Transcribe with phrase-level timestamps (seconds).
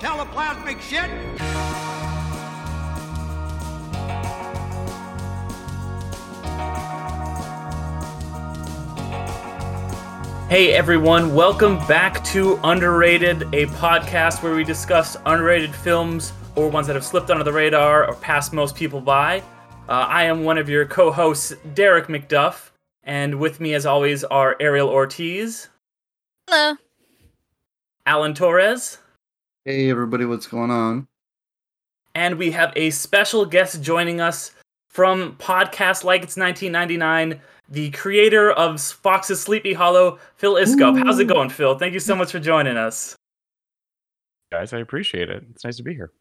[0.00, 1.10] protoplasmic shit?
[10.48, 16.86] Hey everyone, welcome back to Underrated, a podcast where we discuss underrated films or ones
[16.86, 19.40] that have slipped under the radar or passed most people by.
[19.88, 22.70] Uh, I am one of your co hosts, Derek McDuff,
[23.02, 25.68] and with me, as always, are Ariel Ortiz.
[26.48, 26.76] Hello.
[28.06, 28.98] Alan Torres.
[29.64, 31.08] Hey everybody, what's going on?
[32.14, 34.52] And we have a special guest joining us
[34.88, 41.02] from podcast like it's 1999 the creator of Fox's Sleepy Hollow, Phil Iscove.
[41.04, 41.78] How's it going, Phil?
[41.78, 43.14] Thank you so much for joining us.
[44.50, 45.44] Guys, I appreciate it.
[45.50, 46.12] It's nice to be here.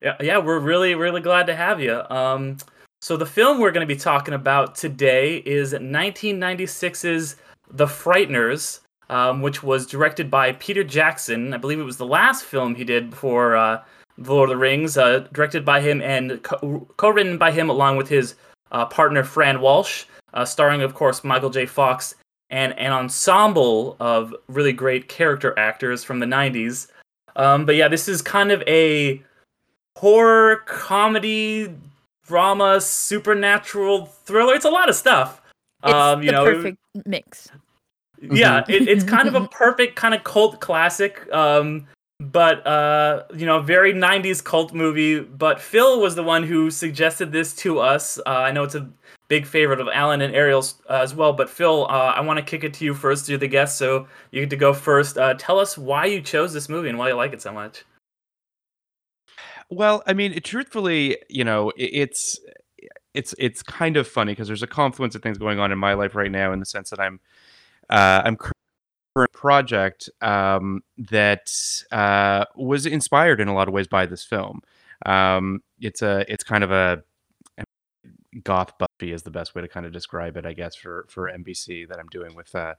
[0.00, 2.00] Yeah, yeah, we're really, really glad to have you.
[2.08, 2.56] Um,
[3.02, 7.36] so the film we're going to be talking about today is 1996's
[7.70, 11.54] The Frighteners, um, which was directed by Peter Jackson.
[11.54, 13.82] I believe it was the last film he did before uh,
[14.18, 17.96] The Lord of the Rings, uh, directed by him and co written by him along
[17.96, 18.34] with his
[18.70, 21.66] uh, partner Fran Walsh uh, starring, of course, Michael J.
[21.66, 22.14] Fox
[22.50, 26.88] and an ensemble of really great character actors from the 90s.
[27.36, 29.22] Um, but yeah, this is kind of a
[29.96, 31.74] horror, comedy,
[32.26, 34.54] drama, supernatural thriller.
[34.54, 35.42] It's a lot of stuff.
[35.84, 37.50] It's um, you the know, perfect mix.
[38.20, 41.32] Yeah, it, it's kind of a perfect kind of cult classic.
[41.32, 41.86] Um,
[42.20, 45.20] but uh, you know, very '90s cult movie.
[45.20, 48.18] But Phil was the one who suggested this to us.
[48.18, 48.90] Uh, I know it's a
[49.28, 51.32] big favorite of Alan and Ariel's uh, as well.
[51.32, 53.28] But Phil, uh, I want to kick it to you first.
[53.28, 55.16] You're the guest, so you get to go first.
[55.16, 57.84] Uh, tell us why you chose this movie and why you like it so much.
[59.70, 62.40] Well, I mean, truthfully, you know, it's
[63.14, 65.94] it's it's kind of funny because there's a confluence of things going on in my
[65.94, 67.20] life right now in the sense that I'm
[67.90, 71.50] uh, I'm current project um, that
[71.90, 74.62] uh, was inspired in a lot of ways by this film.
[75.06, 77.02] Um, it's a it's kind of a
[78.44, 81.30] goth Buffy is the best way to kind of describe it, I guess, for for
[81.30, 82.74] NBC that I'm doing with uh,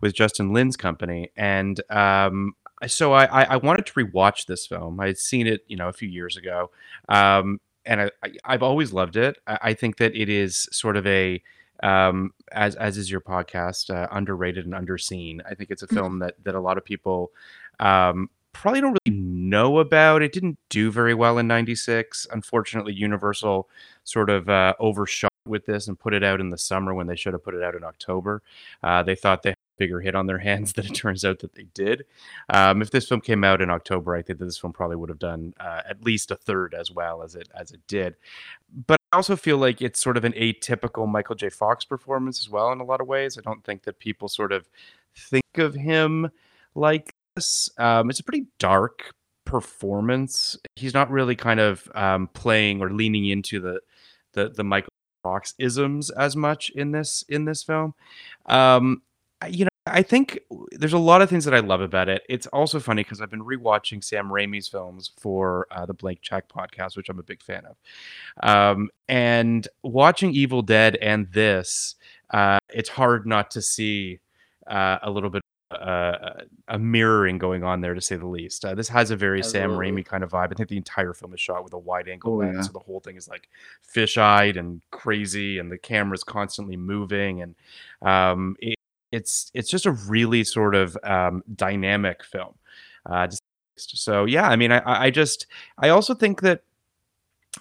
[0.00, 1.30] with Justin Lin's company.
[1.36, 2.54] And um,
[2.86, 5.00] so I, I wanted to rewatch this film.
[5.00, 6.70] I had seen it, you know, a few years ago,
[7.08, 8.10] um, and I,
[8.44, 9.38] I, have always loved it.
[9.46, 11.42] I, I, think that it is sort of a
[11.82, 15.40] um, as as is your podcast, uh, underrated and underseen.
[15.48, 15.94] I think it's a mm.
[15.94, 17.32] film that that a lot of people
[17.80, 20.22] um, probably don't really know about.
[20.22, 22.26] It didn't do very well in '96.
[22.32, 23.68] Unfortunately, Universal
[24.04, 27.16] sort of uh, overshot with this and put it out in the summer when they
[27.16, 28.42] should have put it out in October.
[28.82, 31.66] Uh, they thought they bigger hit on their hands than it turns out that they
[31.74, 32.04] did.
[32.48, 35.08] Um, if this film came out in October, I think that this film probably would
[35.08, 38.16] have done uh, at least a third as well as it as it did.
[38.86, 41.48] But I also feel like it's sort of an atypical Michael J.
[41.48, 43.38] Fox performance as well in a lot of ways.
[43.38, 44.68] I don't think that people sort of
[45.16, 46.30] think of him
[46.74, 47.70] like this.
[47.78, 49.14] Um, it's a pretty dark
[49.44, 50.56] performance.
[50.76, 53.80] He's not really kind of um, playing or leaning into the
[54.32, 54.90] the the Michael
[55.22, 57.94] Fox isms as much in this in this film.
[58.46, 59.02] Um,
[59.50, 60.38] you know, I think
[60.72, 62.22] there's a lot of things that I love about it.
[62.28, 66.48] It's also funny because I've been rewatching Sam Raimi's films for uh, the Blank Check
[66.48, 67.76] podcast, which I'm a big fan of.
[68.42, 71.96] Um, and watching Evil Dead and this,
[72.30, 74.20] uh, it's hard not to see
[74.66, 78.64] uh, a little bit uh, a mirroring going on there to say the least.
[78.64, 80.52] Uh, this has a very Sam Raimi kind of vibe.
[80.52, 82.62] I think the entire film is shot with a wide angle oh, lens, yeah.
[82.62, 83.48] so the whole thing is like
[83.82, 87.54] fish-eyed and crazy, and the camera's constantly moving, and
[88.02, 88.78] um, it,
[89.14, 92.54] it's it's just a really sort of um, dynamic film.
[93.06, 93.28] Uh,
[93.76, 95.46] so yeah, I mean, I, I just
[95.78, 96.62] I also think that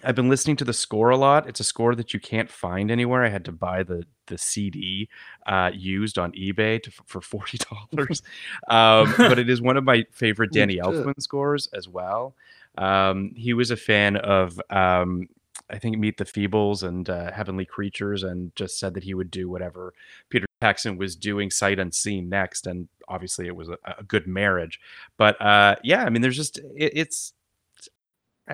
[0.03, 1.47] I've been listening to the score a lot.
[1.47, 3.23] It's a score that you can't find anywhere.
[3.23, 5.09] I had to buy the the CD
[5.45, 8.23] uh, used on eBay to, for forty dollars,
[8.69, 12.35] um, but it is one of my favorite Danny Elfman scores as well.
[12.77, 15.27] Um, he was a fan of um,
[15.73, 19.31] I think Meet the Feebles and uh, Heavenly Creatures, and just said that he would
[19.31, 19.93] do whatever
[20.29, 22.67] Peter Jackson was doing sight unseen next.
[22.67, 24.79] And obviously, it was a, a good marriage.
[25.17, 27.33] But uh, yeah, I mean, there's just it, it's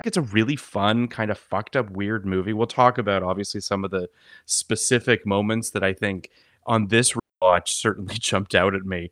[0.05, 2.53] it's a really fun, kind of fucked up, weird movie.
[2.53, 4.09] We'll talk about obviously some of the
[4.45, 6.29] specific moments that I think
[6.65, 9.11] on this watch certainly jumped out at me,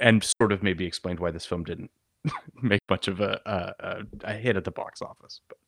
[0.00, 1.92] and sort of maybe explained why this film didn't
[2.60, 5.42] make much of a, a, a hit at the box office.
[5.48, 5.58] But.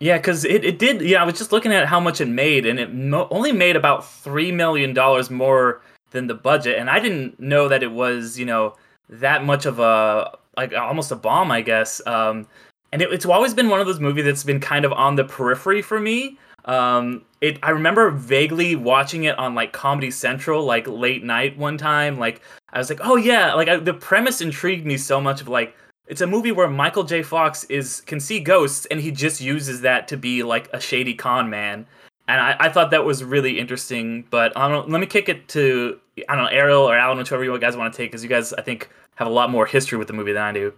[0.00, 1.02] Yeah, because it, it did.
[1.02, 3.76] Yeah, I was just looking at how much it made, and it mo- only made
[3.76, 6.78] about three million dollars more than the budget.
[6.78, 8.76] And I didn't know that it was, you know,
[9.10, 12.00] that much of a like almost a bomb, I guess.
[12.06, 12.46] Um,
[12.92, 15.24] and it, it's always been one of those movies that's been kind of on the
[15.24, 16.38] periphery for me.
[16.64, 21.76] Um, it I remember vaguely watching it on like Comedy Central, like late night one
[21.76, 22.18] time.
[22.18, 22.40] Like
[22.72, 25.76] I was like, oh yeah, like I, the premise intrigued me so much of like
[26.06, 27.22] it's a movie where Michael J.
[27.22, 31.14] Fox is can see ghosts, and he just uses that to be like a shady
[31.14, 31.86] con man.
[32.28, 34.26] And I, I thought that was really interesting.
[34.30, 37.44] But I don't let me kick it to I don't know Ariel or Alan, whichever
[37.44, 39.98] you guys want to take, because you guys I think have a lot more history
[39.98, 40.72] with the movie than I do.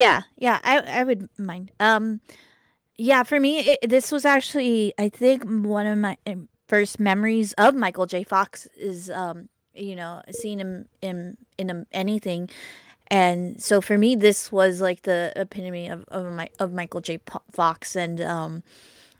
[0.00, 1.70] Yeah, yeah, I I would mind.
[1.80, 2.20] Um,
[2.96, 7.52] yeah, for me, it, this was actually I think one of my um, first memories
[7.54, 8.24] of Michael J.
[8.24, 12.50] Fox is um, you know, seeing him in in anything
[13.10, 17.18] and so for me this was like the epitome of of, my, of michael j.
[17.52, 17.96] Fox.
[17.96, 18.62] And um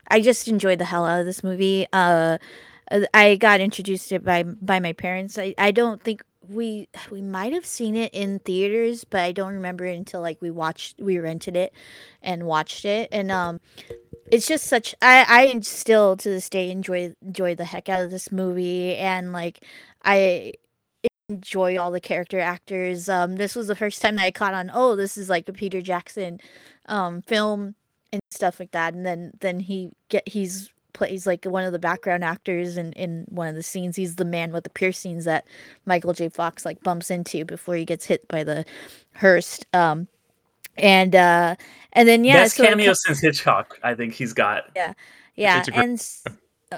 [0.07, 1.87] i just enjoyed the hell out of this movie.
[1.93, 2.37] Uh
[3.13, 5.37] i got introduced to it by by my parents.
[5.37, 9.53] I i don't think we we might have seen it in theaters but i don't
[9.53, 11.73] remember it until like we watched we rented it
[12.21, 13.09] and watched it.
[13.11, 13.59] And um
[14.31, 18.11] it's just such i i still to this day enjoy enjoy the heck out of
[18.11, 18.95] this movie.
[18.95, 19.63] And like
[20.03, 20.53] i
[21.31, 23.09] enjoy all the character actors.
[23.09, 24.69] Um, this was the first time that I caught on.
[24.73, 26.39] Oh, this is like a Peter Jackson
[26.87, 27.75] um, film
[28.11, 28.93] and stuff like that.
[28.93, 33.25] And then then he get he's plays like one of the background actors in in
[33.29, 33.95] one of the scenes.
[33.95, 35.45] He's the man with the piercings that
[35.85, 36.29] Michael J.
[36.29, 38.65] Fox like bumps into before he gets hit by the
[39.13, 39.59] hearse.
[39.73, 40.07] Um,
[40.77, 41.55] and uh,
[41.93, 43.79] and then yeah, best so cameo since Hitchcock.
[43.83, 44.65] I think he's got.
[44.75, 44.93] Yeah,
[45.35, 46.05] yeah, and.
[46.71, 46.77] Uh,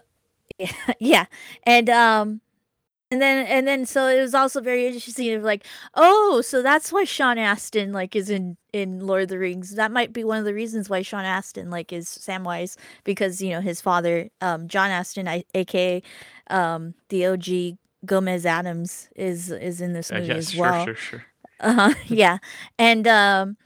[0.60, 1.26] yeah, yeah,
[1.64, 2.42] and um,
[3.14, 6.92] and then and then so it was also very interesting of like oh so that's
[6.92, 9.76] why sean astin like is in in lord of the rings.
[9.76, 13.52] That might be one of the reasons why sean astin like is samwise because you
[13.52, 16.02] know his father um john astin I, aka
[16.50, 17.48] um the og
[18.04, 20.86] gomez addams is is in this movie uh, yes, as well.
[20.86, 21.26] sure, sure, sure.
[21.60, 22.40] uh-huh yeah.
[22.80, 23.58] And um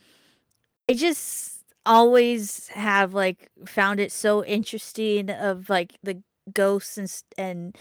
[0.89, 6.21] i just always have like found it so interesting of like the
[6.53, 7.77] ghosts and and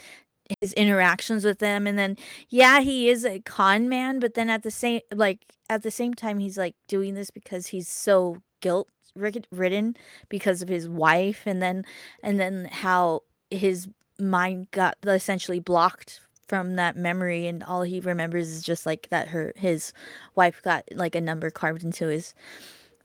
[0.60, 2.16] his interactions with them and then
[2.48, 6.14] yeah he is a con man but then at the same like at the same
[6.14, 9.96] time he's like doing this because he's so guilt ridden
[10.28, 11.84] because of his wife and then
[12.22, 13.20] and then how
[13.50, 13.88] his
[14.18, 19.28] mind got essentially blocked from that memory and all he remembers is just like that
[19.28, 19.92] her his
[20.34, 22.34] wife got like a number carved into his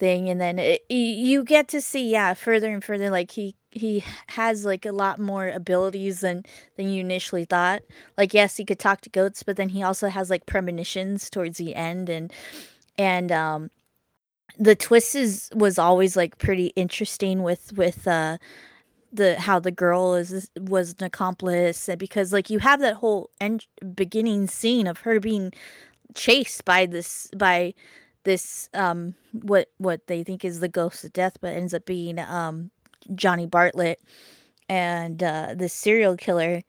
[0.01, 4.03] thing and then it, you get to see yeah further and further like he he
[4.29, 6.43] has like a lot more abilities than
[6.75, 7.83] than you initially thought.
[8.17, 11.59] Like yes he could talk to goats but then he also has like premonitions towards
[11.59, 12.33] the end and
[12.97, 13.69] and um
[14.57, 18.39] the twist is was always like pretty interesting with with uh
[19.13, 23.29] the how the girl is was an accomplice and because like you have that whole
[23.39, 25.53] end beginning scene of her being
[26.15, 27.73] chased by this by
[28.23, 32.19] this um what what they think is the ghost of death but ends up being
[32.19, 32.71] um
[33.15, 34.01] Johnny Bartlett
[34.69, 36.63] and uh the serial killer.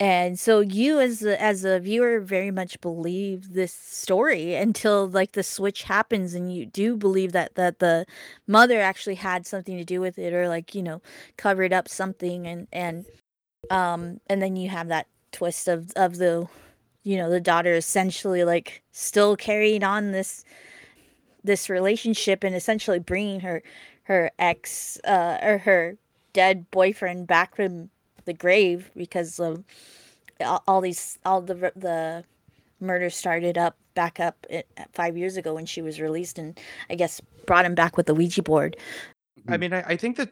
[0.00, 5.32] And so you as a, as a viewer very much believe this story until like
[5.32, 8.06] the switch happens and you do believe that that the
[8.48, 11.00] mother actually had something to do with it or like you know
[11.36, 13.06] covered up something and and
[13.70, 16.48] um and then you have that twist of of the
[17.04, 20.44] you know the daughter essentially like still carrying on this
[21.44, 23.62] this relationship and essentially bringing her
[24.04, 25.96] her ex uh, or her
[26.32, 27.90] dead boyfriend back from
[28.24, 29.64] the grave because of
[30.40, 32.24] all, all these all the the
[32.80, 36.58] murder started up back up at, five years ago when she was released and
[36.90, 38.76] I guess brought him back with the Ouija board.
[39.48, 40.30] I mean, I, I think that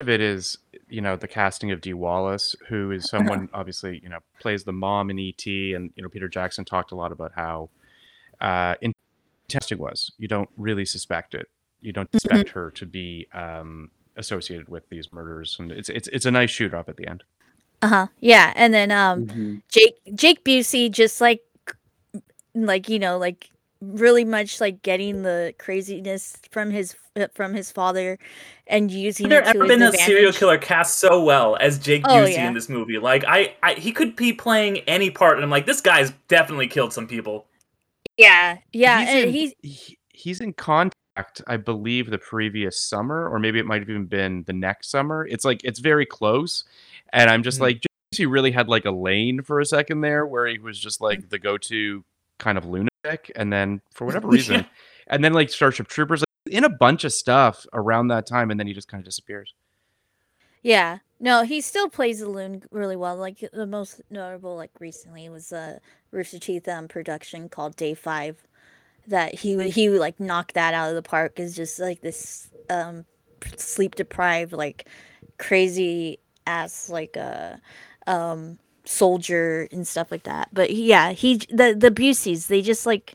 [0.00, 0.58] of it is
[0.88, 3.18] you know the casting of Dee Wallace, who is uh-huh.
[3.18, 6.92] someone obviously you know plays the mom in ET, and you know Peter Jackson talked
[6.92, 7.70] a lot about how
[8.40, 8.92] uh, in
[9.50, 10.12] testing was.
[10.18, 11.48] You don't really suspect it.
[11.80, 12.58] You don't suspect mm-hmm.
[12.58, 16.74] her to be um, associated with these murders, and it's it's it's a nice shoot
[16.74, 17.24] up at the end.
[17.82, 18.06] Uh huh.
[18.18, 19.56] Yeah, and then um, mm-hmm.
[19.68, 21.40] Jake Jake Busey just like
[22.54, 26.96] like you know like really much like getting the craziness from his
[27.34, 28.18] from his father
[28.66, 30.00] and using there ever been advantage.
[30.00, 32.48] a serial killer cast so well as Jake oh, Busey yeah.
[32.48, 32.98] in this movie?
[32.98, 36.68] Like I, I, he could be playing any part, and I'm like, this guy's definitely
[36.68, 37.46] killed some people.
[38.20, 43.38] Yeah, yeah, he's in, he's he, he's in contact, I believe, the previous summer, or
[43.38, 45.26] maybe it might have even been the next summer.
[45.26, 46.64] It's like it's very close,
[47.14, 47.64] and I'm just mm-hmm.
[47.64, 51.00] like, he really had like a lane for a second there, where he was just
[51.00, 52.04] like the go-to
[52.38, 54.64] kind of lunatic, and then for whatever reason, yeah.
[55.06, 58.60] and then like Starship Troopers, like, in a bunch of stuff around that time, and
[58.60, 59.54] then he just kind of disappears.
[60.62, 60.98] Yeah.
[61.20, 63.16] No, he still plays the loon really well.
[63.16, 65.80] Like the most notable, like recently, was a
[66.12, 68.38] Rooster Teeth um, production called Day Five.
[69.06, 71.40] That he he like knocked that out of the park.
[71.40, 73.04] Is just like this um,
[73.56, 74.88] sleep deprived, like
[75.38, 77.60] crazy ass like a
[78.06, 80.48] uh, um, soldier and stuff like that.
[80.52, 83.14] But yeah, he the the Buseys they just like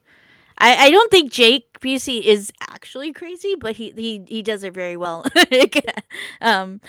[0.57, 4.73] I, I don't think Jake Busey is actually crazy, but he he, he does it
[4.73, 5.25] very well.
[6.41, 6.81] um,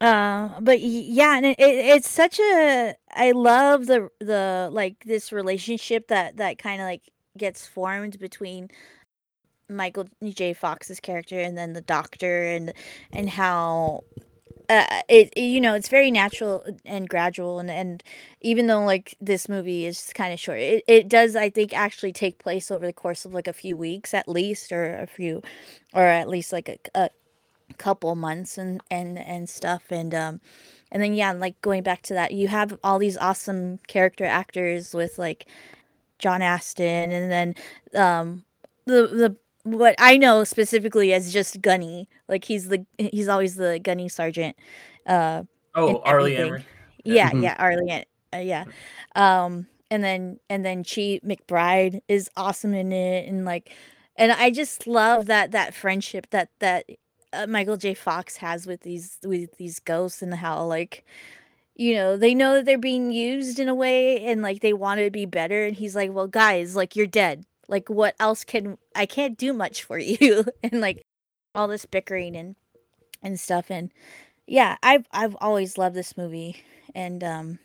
[0.00, 5.32] uh, but yeah, and it, it, it's such a I love the the like this
[5.32, 8.70] relationship that that kind of like gets formed between
[9.68, 10.54] Michael J.
[10.54, 12.72] Fox's character and then the doctor and
[13.12, 14.04] and how
[14.68, 18.02] uh, it, it, you know it's very natural and gradual and and
[18.40, 22.12] even though like this movie is kind of short it, it does i think actually
[22.12, 25.42] take place over the course of like a few weeks at least or a few
[25.94, 27.10] or at least like a, a
[27.74, 30.40] couple months and and and stuff and um
[30.92, 34.94] and then yeah like going back to that you have all these awesome character actors
[34.94, 35.46] with like
[36.18, 37.54] john astin and then
[37.94, 38.44] um
[38.86, 42.08] the the what I know specifically as just Gunny.
[42.28, 44.56] Like he's the he's always the Gunny sergeant.
[45.04, 45.42] Uh,
[45.74, 46.22] oh, R.
[46.22, 46.64] Lee Ermey.
[47.04, 47.42] Yeah, mm-hmm.
[47.42, 47.76] yeah, R.
[47.76, 48.04] Lee.
[48.32, 48.64] Uh, yeah.
[49.16, 53.72] Um, and then and then Chi McBride is awesome in it, and like,
[54.14, 56.86] and I just love that that friendship that that
[57.32, 57.94] uh, Michael J.
[57.94, 61.04] Fox has with these with these ghosts and how like
[61.74, 65.00] you know they know that they're being used in a way and like they want
[65.00, 67.44] to be better and he's like well guys like you're dead.
[67.68, 70.44] Like what else can I can't do much for you.
[70.62, 71.04] And like
[71.54, 72.56] all this bickering and
[73.22, 73.92] and stuff and
[74.46, 76.64] yeah, I've I've always loved this movie
[76.94, 77.58] and um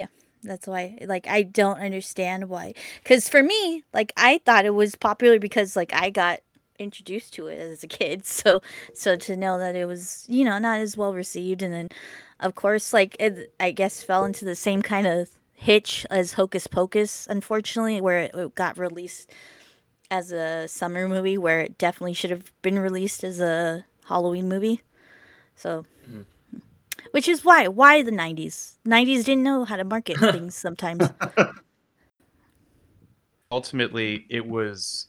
[0.00, 0.08] yeah,
[0.42, 2.74] that's why like I don't understand why.
[3.04, 6.40] Cuz for me, like I thought it was popular because like I got
[6.78, 8.24] introduced to it as a kid.
[8.26, 8.60] So
[8.94, 11.88] so to know that it was, you know, not as well received and then
[12.40, 16.66] of course like it I guess fell into the same kind of hitch as Hocus
[16.66, 19.30] Pocus, unfortunately, where it got released
[20.10, 24.82] as a summer movie, where it definitely should have been released as a Halloween movie.
[25.56, 26.58] So, mm-hmm.
[27.10, 28.74] which is why why the '90s?
[28.86, 31.08] '90s didn't know how to market things sometimes.
[33.50, 35.06] Ultimately, it was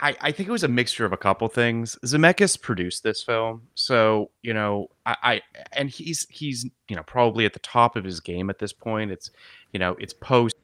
[0.00, 1.98] I, I think it was a mixture of a couple things.
[2.04, 7.44] Zemeckis produced this film, so you know, I, I and he's he's you know probably
[7.46, 9.10] at the top of his game at this point.
[9.10, 9.30] It's
[9.72, 10.54] you know, it's post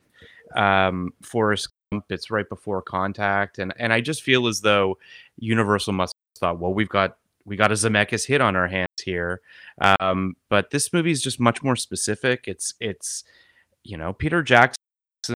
[0.54, 4.98] um, Forrest Gump, it's right before Contact, and and I just feel as though
[5.38, 9.40] Universal must thought, well, we've got we got a Zemeckis hit on our hands here,
[10.00, 12.44] um, but this movie is just much more specific.
[12.46, 13.24] It's it's
[13.82, 14.78] you know Peter Jackson's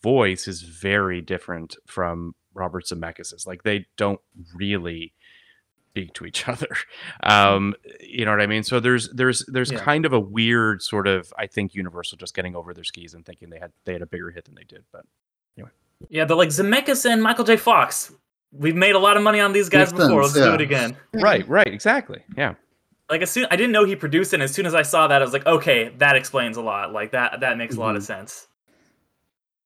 [0.02, 3.47] voice is very different from Robert Zemeckis's.
[3.47, 4.21] Like they don't
[4.55, 5.15] really
[5.99, 6.69] speak to each other.
[7.23, 8.62] Um, you know what I mean?
[8.62, 9.79] So there's there's there's yeah.
[9.79, 13.25] kind of a weird sort of I think Universal just getting over their skis and
[13.25, 14.85] thinking they had they had a bigger hit than they did.
[14.93, 15.05] But
[15.57, 15.71] anyway.
[16.09, 17.57] Yeah, but like Zemeckis and Michael J.
[17.57, 18.12] Fox.
[18.50, 20.23] We've made a lot of money on these guys Makes before.
[20.23, 20.50] Sense, Let's yeah.
[20.50, 20.97] do it again.
[21.12, 22.23] Right, right, exactly.
[22.35, 22.55] Yeah.
[23.11, 25.07] Like as soon I didn't know he produced it, and as soon as I saw
[25.09, 26.93] that, I was like, okay, that explains a lot.
[26.93, 27.83] Like that that makes mm-hmm.
[27.83, 28.21] a lot of mm-hmm.
[28.21, 28.48] sense.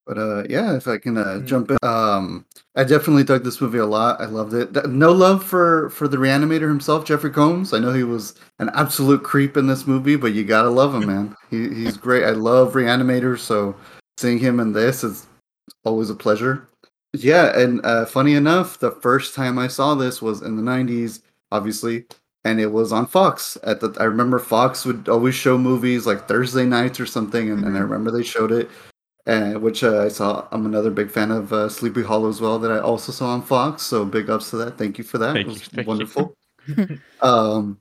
[0.06, 1.47] But uh, yeah, if I can uh, mm.
[1.47, 2.44] jump in, um,
[2.75, 4.21] I definitely dug this movie a lot.
[4.21, 4.88] I loved it.
[4.88, 7.73] No love for for the reanimator himself, Jeffrey Combs.
[7.73, 11.06] I know he was an absolute creep in this movie, but you gotta love him,
[11.06, 11.37] man.
[11.50, 12.25] He he's great.
[12.25, 13.76] I love reanimators, so
[14.16, 15.26] seeing him in this is
[15.85, 16.68] always a pleasure.
[17.12, 21.21] Yeah, and uh, funny enough, the first time I saw this was in the '90s,
[21.52, 22.06] obviously,
[22.44, 23.56] and it was on Fox.
[23.62, 27.64] At the I remember Fox would always show movies like Thursday nights or something, and,
[27.64, 27.90] and I mm-hmm.
[27.90, 28.68] remember they showed it
[29.26, 30.49] uh, which uh, I saw.
[30.50, 33.43] I'm another big fan of uh, Sleepy Hollow as well, that I also saw on
[33.43, 33.83] Fox.
[33.83, 34.79] So big ups to that.
[34.79, 35.35] Thank you for that.
[35.35, 36.37] Thank it was you, wonderful.
[37.21, 37.81] um,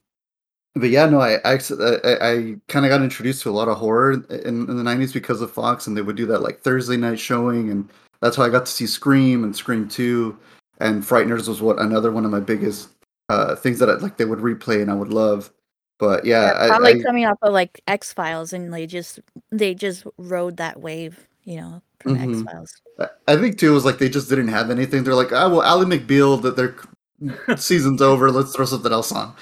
[0.76, 3.78] but yeah, no, I I, I, I kind of got introduced to a lot of
[3.78, 6.98] horror in, in, the '90s because of Fox, and they would do that like Thursday
[6.98, 7.90] night showing, and
[8.22, 10.38] that's how I got to see Scream and Scream Two,
[10.80, 12.90] and Frighteners was what another one of my biggest
[13.30, 15.52] uh, things that I, like they would replay and I would love.
[15.98, 19.20] But yeah, yeah probably I, coming off of like X Files, and they just
[19.50, 22.34] they just rode that wave you know, from mm-hmm.
[22.34, 22.82] X Files.
[23.28, 25.04] I think too was like they just didn't have anything.
[25.04, 26.76] They're like, ah, well, Ally McBeal, that their
[27.58, 28.32] season's over.
[28.32, 29.34] Let's throw something else on.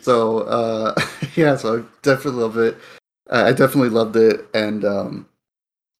[0.00, 0.94] So uh,
[1.36, 2.76] yeah, so I definitely love it.
[3.30, 5.28] I definitely loved it, and um,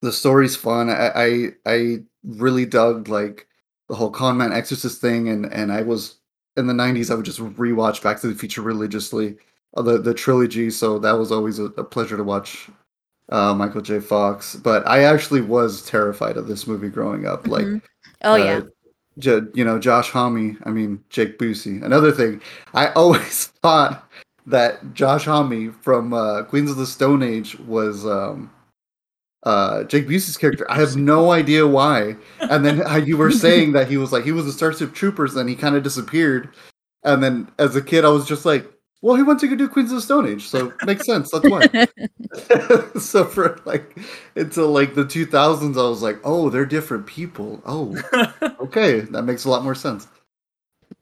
[0.00, 0.88] the story's fun.
[0.88, 3.46] I, I I really dug like
[3.88, 6.16] the whole con man exorcist thing, and and I was
[6.56, 7.10] in the '90s.
[7.10, 9.36] I would just rewatch Back to the Future religiously,
[9.76, 10.70] uh, the the trilogy.
[10.70, 12.70] So that was always a, a pleasure to watch
[13.30, 14.00] uh, Michael J.
[14.00, 14.56] Fox.
[14.56, 17.44] But I actually was terrified of this movie growing up.
[17.44, 17.72] Mm-hmm.
[17.74, 17.82] Like,
[18.22, 18.60] oh uh, yeah,
[19.18, 20.58] J- you know Josh Homme.
[20.64, 21.82] I mean Jake Busey.
[21.82, 22.40] Another thing,
[22.74, 24.08] I always thought
[24.46, 28.06] that Josh Homme from uh, Queens of the Stone Age was.
[28.06, 28.50] Um,
[29.44, 30.68] uh, Jake Busey's character.
[30.68, 32.16] I have no idea why.
[32.40, 35.36] And then how you were saying that he was like he was a Starship Troopers,
[35.36, 36.50] and he kind of disappeared.
[37.04, 39.68] And then as a kid, I was just like, Well, he went to go do
[39.68, 41.30] Queens of the Stone Age, so makes sense.
[41.30, 41.86] That's why.
[42.98, 43.96] so for like
[44.34, 47.62] until like the 2000s, I was like, oh, they're different people.
[47.64, 47.96] Oh,
[48.60, 50.08] okay, that makes a lot more sense.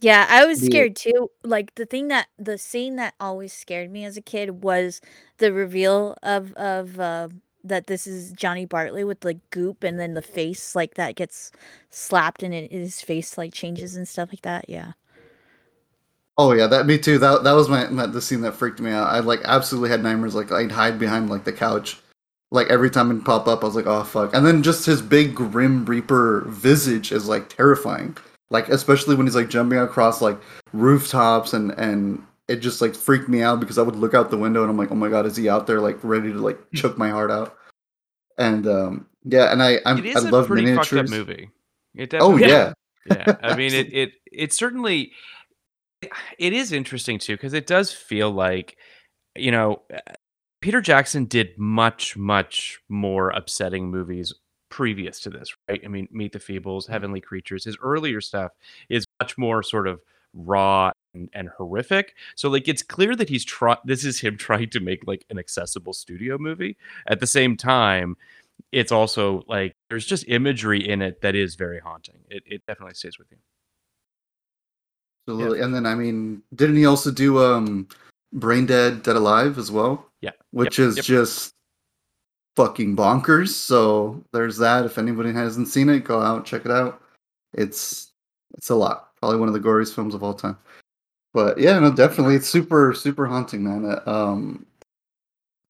[0.00, 1.30] Yeah, I was The scared too.
[1.42, 5.00] Like the thing that the scene that always scared me as a kid was
[5.38, 7.28] the reveal of of uh,
[7.64, 11.50] that this is Johnny Bartlett with like goop and then the face like that gets
[11.90, 14.68] slapped and it, his face like changes and stuff like that.
[14.68, 14.92] Yeah.
[16.38, 17.18] Oh yeah, that me too.
[17.18, 19.08] That that was my, my the scene that freaked me out.
[19.08, 20.34] I like absolutely had nightmares.
[20.34, 21.98] Like I'd hide behind like the couch,
[22.50, 24.34] like every time it pop up, I was like, oh fuck.
[24.34, 28.16] And then just his big grim reaper visage is like terrifying.
[28.50, 30.38] Like especially when he's like jumping across like
[30.72, 34.36] rooftops and and it just like freaked me out because I would look out the
[34.36, 36.58] window and I'm like, oh my god, is he out there like ready to like
[36.74, 37.56] choke my heart out?
[38.36, 41.10] And um yeah, and I I'm, It is I a love pretty fucked up miniatures.
[41.10, 41.50] movie.
[41.94, 42.72] It Oh definitely yeah,
[43.06, 45.12] yeah i mean it it it certainly
[46.38, 48.76] it is interesting too because it does feel like
[49.36, 49.98] you know uh,
[50.60, 54.32] peter jackson did much much more upsetting movies
[54.68, 55.80] previous to this right?
[55.84, 58.52] I mean meet the feebles heavenly creatures his earlier stuff
[58.88, 60.00] is much more sort of
[60.36, 62.14] raw and, and horrific.
[62.36, 65.38] So like it's clear that he's trying this is him trying to make like an
[65.38, 66.76] accessible studio movie.
[67.08, 68.16] At the same time
[68.72, 72.20] it's also like there's just imagery in it that is very haunting.
[72.30, 73.38] It, it definitely stays with you
[75.28, 75.60] absolutely.
[75.60, 77.88] And then I mean, didn't he also do um
[78.32, 80.06] Brain Dead Dead Alive as well?
[80.20, 80.32] Yeah.
[80.50, 81.04] which Yep, is yep.
[81.04, 81.54] just
[82.56, 83.48] fucking bonkers.
[83.50, 84.86] So there's that.
[84.86, 87.00] If anybody hasn't seen it, go out check it out.
[87.52, 88.12] It's
[88.56, 89.10] it's a lot.
[89.20, 90.58] Probably one of the goriest films of all time.
[91.34, 93.84] But yeah, no, definitely, it's super super haunting, man.
[93.84, 94.66] Uh, Um,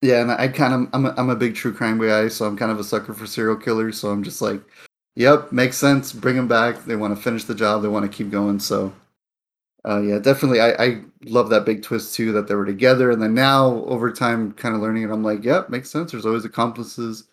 [0.03, 2.57] yeah, and I kind of I'm a, I'm a big true crime guy, so I'm
[2.57, 3.99] kind of a sucker for serial killers.
[3.99, 4.61] So I'm just like,
[5.17, 6.13] yep, makes sense.
[6.13, 6.85] Bring them back.
[6.85, 7.83] They want to finish the job.
[7.83, 8.61] They want to keep going.
[8.61, 8.93] So
[9.87, 10.61] uh, yeah, definitely.
[10.61, 14.11] I, I love that big twist too that they were together, and then now over
[14.13, 16.11] time, kind of learning it, I'm like, yep, makes sense.
[16.13, 17.25] There's always accomplices,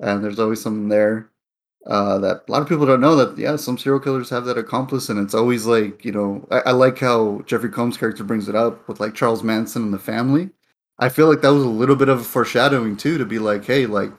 [0.00, 1.30] and there's always something there
[1.86, 3.16] uh, that a lot of people don't know.
[3.16, 6.60] That yeah, some serial killers have that accomplice, and it's always like you know, I,
[6.66, 9.98] I like how Jeffrey Combs' character brings it up with like Charles Manson and the
[9.98, 10.50] family.
[10.98, 13.64] I feel like that was a little bit of a foreshadowing too, to be like,
[13.64, 14.12] hey, like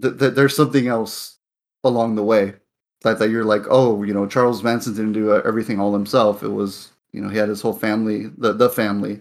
[0.00, 1.38] th- th- there's something else
[1.84, 2.54] along the way
[3.02, 6.42] that, that you're like, oh, you know, Charles Manson didn't do uh, everything all himself.
[6.42, 9.20] It was, you know, he had his whole family, the the family,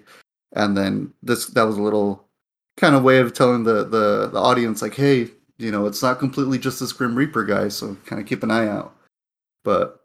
[0.53, 2.25] and then this that was a little
[2.77, 6.19] kind of way of telling the the the audience like, hey, you know, it's not
[6.19, 8.95] completely just this Grim Reaper guy, so kind of keep an eye out.
[9.63, 10.01] But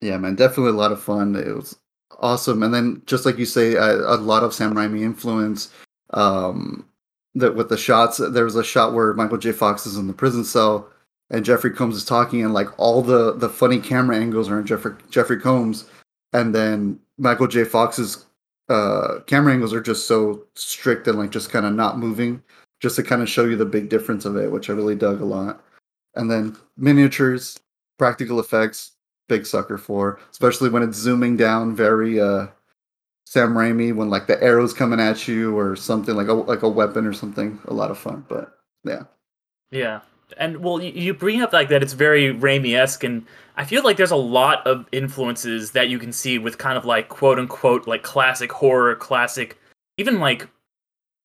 [0.00, 1.34] yeah, man, definitely a lot of fun.
[1.36, 1.76] It was
[2.20, 5.70] awesome, and then just like you say, a, a lot of Sam Raimi influence.
[6.10, 6.88] Um,
[7.34, 9.52] that with the shots, there was a shot where Michael J.
[9.52, 10.88] Fox is in the prison cell
[11.30, 14.66] and Jeffrey Combs is talking, and like all the the funny camera angles are in
[14.66, 15.86] Jeffrey Jeffrey Combs,
[16.32, 17.64] and then Michael J.
[17.64, 18.26] Fox's
[18.68, 22.42] uh, camera angles are just so strict and like just kind of not moving,
[22.80, 25.20] just to kind of show you the big difference of it, which I really dug
[25.20, 25.62] a lot.
[26.14, 27.58] And then miniatures,
[27.98, 28.92] practical effects,
[29.28, 32.46] big sucker for, especially when it's zooming down very uh
[33.26, 36.68] Sam Raimi when like the arrows coming at you or something like a like a
[36.68, 37.58] weapon or something.
[37.66, 39.02] A lot of fun, but yeah.
[39.70, 40.00] Yeah.
[40.36, 43.24] And well, you, bring up like that it's very Raimi-esque, and
[43.56, 46.84] I feel like there's a lot of influences that you can see with kind of
[46.84, 49.58] like quote unquote like classic horror, classic,
[49.98, 50.48] even like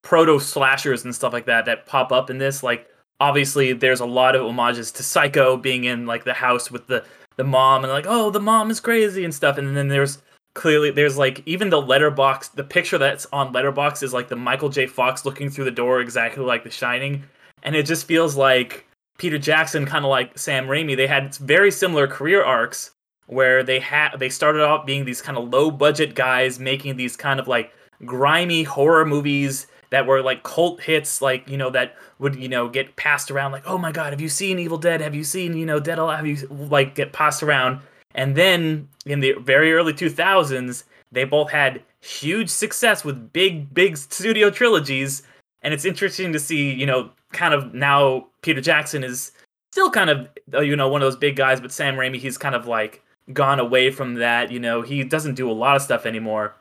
[0.04, 2.64] proto slashers and stuff like that that pop up in this.
[2.64, 2.88] Like
[3.20, 7.04] obviously, there's a lot of homages to Psycho being in like the house with the
[7.38, 10.20] the mom and like oh the mom is crazy and stuff, and then there's
[10.54, 14.68] clearly there's like even the letterbox the picture that's on Letterboxd is like the michael
[14.68, 17.24] j fox looking through the door exactly like the shining
[17.64, 18.86] and it just feels like
[19.22, 22.92] peter jackson kind of like sam raimi they had very similar career arcs
[23.28, 27.16] where they had they started out being these kind of low budget guys making these
[27.16, 27.72] kind of like
[28.06, 32.68] grimy horror movies that were like cult hits like you know that would you know
[32.68, 35.02] get passed around like oh my god have you seen evil dead?
[35.02, 36.18] Have you seen you know dead alive?
[36.18, 37.82] Have you like get passed around.
[38.16, 43.96] And then in the very early 2000s, they both had huge success with big, big
[43.96, 45.24] studio trilogies.
[45.62, 49.32] And it's interesting to see, you know, kind of now Peter Jackson is
[49.72, 52.38] still kind of, uh, you know, one of those big guys, but Sam Raimi, he's
[52.38, 54.52] kind of like gone away from that.
[54.52, 56.56] You know, he doesn't do a lot of stuff anymore.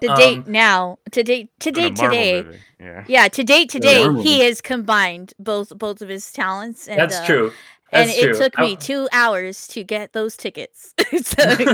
[0.00, 2.44] To Um, date now, to date, to date today,
[2.80, 3.04] Yeah.
[3.06, 6.88] yeah, to date today, Marvel he has combined both both of his talents.
[6.88, 7.52] And, That's uh, true.
[7.92, 8.38] And That's it true.
[8.38, 10.94] took me two hours to get those tickets.
[11.22, 11.70] so, I think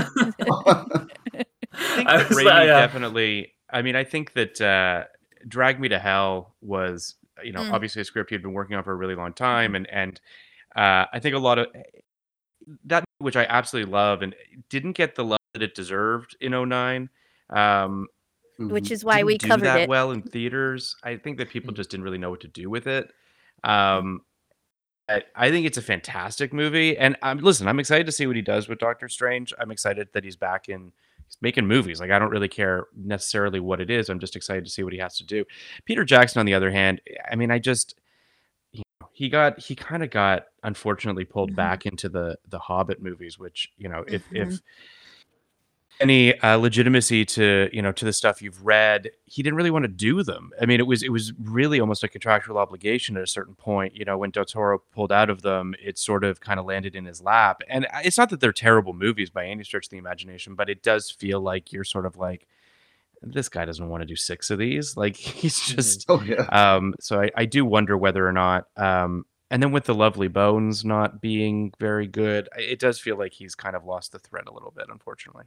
[2.07, 3.53] I was Raimi like, uh, definitely.
[3.69, 5.05] I mean, I think that uh,
[5.47, 7.71] "Drag Me to Hell" was, you know, Mm.
[7.73, 10.19] obviously a script he'd been working on for a really long time, and and
[10.75, 11.67] uh, I think a lot of
[12.85, 14.35] that, which I absolutely love, and
[14.69, 17.09] didn't get the love that it deserved in 09.
[17.49, 18.07] Um,
[18.59, 19.89] which is why we do covered that it.
[19.89, 20.95] well in theaters.
[21.03, 21.77] I think that people Mm.
[21.77, 23.11] just didn't really know what to do with it.
[23.63, 24.21] Um,
[25.07, 27.67] I, I think it's a fantastic movie, and I'm listen.
[27.67, 29.53] I'm excited to see what he does with Doctor Strange.
[29.59, 30.91] I'm excited that he's back in.
[31.27, 31.99] He's making movies.
[31.99, 34.09] Like I don't really care necessarily what it is.
[34.09, 35.43] I'm just excited to see what he has to do.
[35.85, 37.95] Peter Jackson, on the other hand, I mean, I just
[38.71, 41.55] you know, he got he kind of got unfortunately pulled Mhm.
[41.55, 44.41] back into the the Hobbit movies, which you know if Mhm.
[44.53, 44.59] if
[45.99, 49.83] any uh, legitimacy to you know to the stuff you've read he didn't really want
[49.83, 50.51] to do them.
[50.61, 53.95] I mean it was it was really almost a contractual obligation at a certain point
[53.95, 56.95] you know when del toro pulled out of them it sort of kind of landed
[56.95, 57.61] in his lap.
[57.67, 60.69] And uh, it's not that they're terrible movies by any stretch of the imagination but
[60.69, 62.47] it does feel like you're sort of like
[63.23, 64.95] this guy doesn't want to do six of these.
[64.97, 66.41] Like he's just Oh yeah.
[66.51, 70.27] um so I, I do wonder whether or not um and then with the lovely
[70.27, 74.47] bones not being very good it does feel like he's kind of lost the thread
[74.47, 75.45] a little bit unfortunately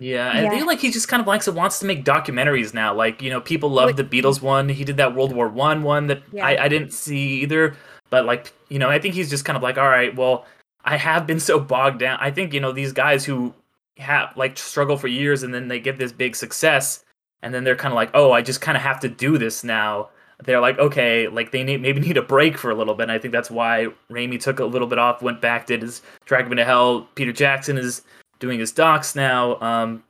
[0.00, 0.50] Yeah, I Yeah.
[0.50, 2.94] feel like he just kind of likes it, wants to make documentaries now.
[2.94, 4.68] Like, you know, people love the Beatles one.
[4.68, 6.46] He did that World War One one that Yeah.
[6.46, 7.76] I, I didn't see either.
[8.08, 10.46] But like, you know, I think he's just kind of like, all right, well,
[10.84, 12.18] I have been so bogged down.
[12.20, 13.54] I think you know these guys who
[13.98, 17.04] have like struggle for years and then they get this big success,
[17.42, 19.62] and then they're kind of like, oh, I just kind of have to do this
[19.62, 20.08] now.
[20.42, 23.04] They're like, okay, like they need maybe need a break for a little bit.
[23.04, 26.00] And I think that's why Raimi took a little bit off, went back, did his
[26.24, 27.06] Drag Me to Hell.
[27.14, 28.00] Peter Jackson is
[28.40, 29.60] doing his docs now.
[29.60, 30.02] Um,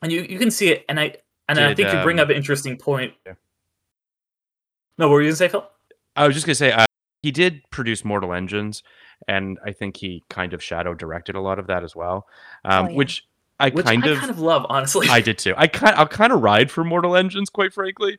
[0.00, 0.86] and you, you can see it.
[0.88, 1.16] And I
[1.48, 3.12] and I Did, think you bring um, up an interesting point.
[3.26, 3.34] Yeah.
[4.98, 5.68] No, what were you gonna say, Phil?
[6.16, 6.86] I was just gonna say uh,
[7.22, 8.82] he did produce Mortal Engines,
[9.28, 12.26] and I think he kind of shadow directed a lot of that as well,
[12.64, 12.96] um, Oh, yeah.
[12.96, 13.26] which
[13.60, 15.08] I Which kind I of kind of love, honestly.
[15.08, 15.54] I did too.
[15.56, 18.18] I kind I'll kind of ride for Mortal Engines, quite frankly.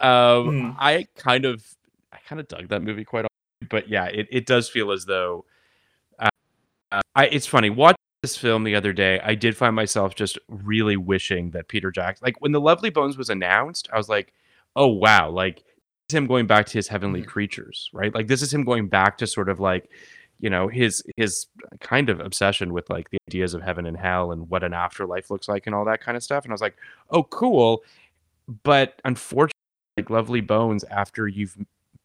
[0.00, 0.76] Um, Hmm.
[0.78, 1.64] I kind of
[2.12, 4.92] I kind of dug that movie quite, a often, but yeah, it, it does feel
[4.92, 5.44] as though.
[6.18, 6.28] Uh,
[6.90, 9.20] uh, I it's funny watching this film the other day.
[9.22, 13.16] I did find myself just really wishing that Peter Jackson, like when the Lovely Bones
[13.18, 14.32] was announced, I was like,
[14.76, 15.64] oh wow, like this
[16.10, 17.26] is him going back to his heavenly Mhm.
[17.26, 18.14] creatures, right?
[18.14, 19.90] Like this is him going back to sort of like
[20.38, 21.46] you know his his
[21.80, 25.30] kind of obsession with like the ideas of heaven and hell and what an afterlife
[25.30, 26.74] looks like and all that kind of stuff and i was like
[27.10, 27.84] oh cool
[28.64, 29.52] but unfortunately
[29.96, 31.56] like lovely bones after you've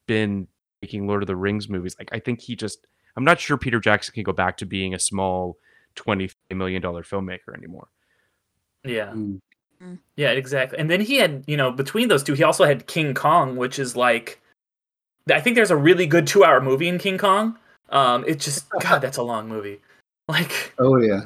[0.06, 0.48] been
[0.84, 3.80] making lord of the rings movies like i think he just i'm not sure peter
[3.80, 5.58] jackson can go back to being a small
[5.98, 7.90] 20 million dollar filmmaker anymore
[8.84, 9.12] yeah.
[9.14, 9.40] Mm.
[10.16, 10.80] Yeah, exactly.
[10.80, 13.78] And then he had, you know, between those two, he also had King Kong, which
[13.78, 14.42] is like,
[15.32, 17.58] I think there's a really good two-hour movie in King Kong.
[17.90, 19.80] Um, it just, God, that's a long movie.
[20.28, 21.26] Like, Oh yeah.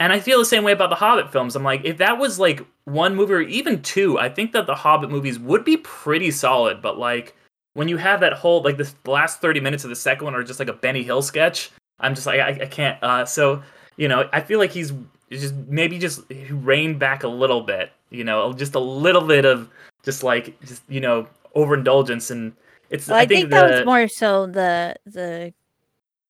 [0.00, 1.54] and I feel the same way about the Hobbit films.
[1.54, 4.74] I'm like, if that was like one movie or even two, I think that the
[4.74, 6.82] Hobbit movies would be pretty solid.
[6.82, 7.36] But like,
[7.74, 10.42] when you have that whole like the last 30 minutes of the second one are
[10.42, 13.02] just like a Benny Hill sketch, I'm just like, I, I can't.
[13.02, 13.62] Uh, so
[14.02, 14.92] you know, I feel like he's
[15.30, 17.92] just maybe just reined back a little bit.
[18.10, 19.70] You know, just a little bit of
[20.02, 22.52] just like just you know overindulgence and
[22.90, 23.06] it's.
[23.06, 25.54] Well, I, think, the, that was more so the the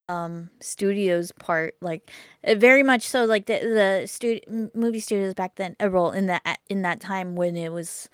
[0.07, 2.11] um studios part like
[2.43, 6.27] uh, very much so like the the stu- movie studios back then a role in
[6.27, 8.09] that in that time when it was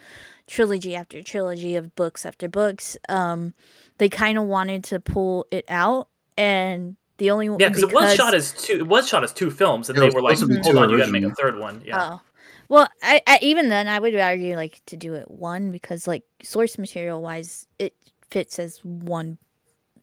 [0.45, 3.55] trilogy after trilogy of books after books um
[3.97, 7.93] they kind of wanted to pull it out and the only one, yeah, because it
[7.93, 8.73] was shot as two.
[8.73, 10.75] It was shot as two films, and Yeah, they were like, supposed to be "Hold
[10.75, 12.13] two on, you got to make a third one." Yeah.
[12.13, 12.21] Oh.
[12.69, 16.23] Well, I, I even then I would argue like to do it one because like
[16.43, 17.93] source material wise it
[18.29, 19.37] fits as one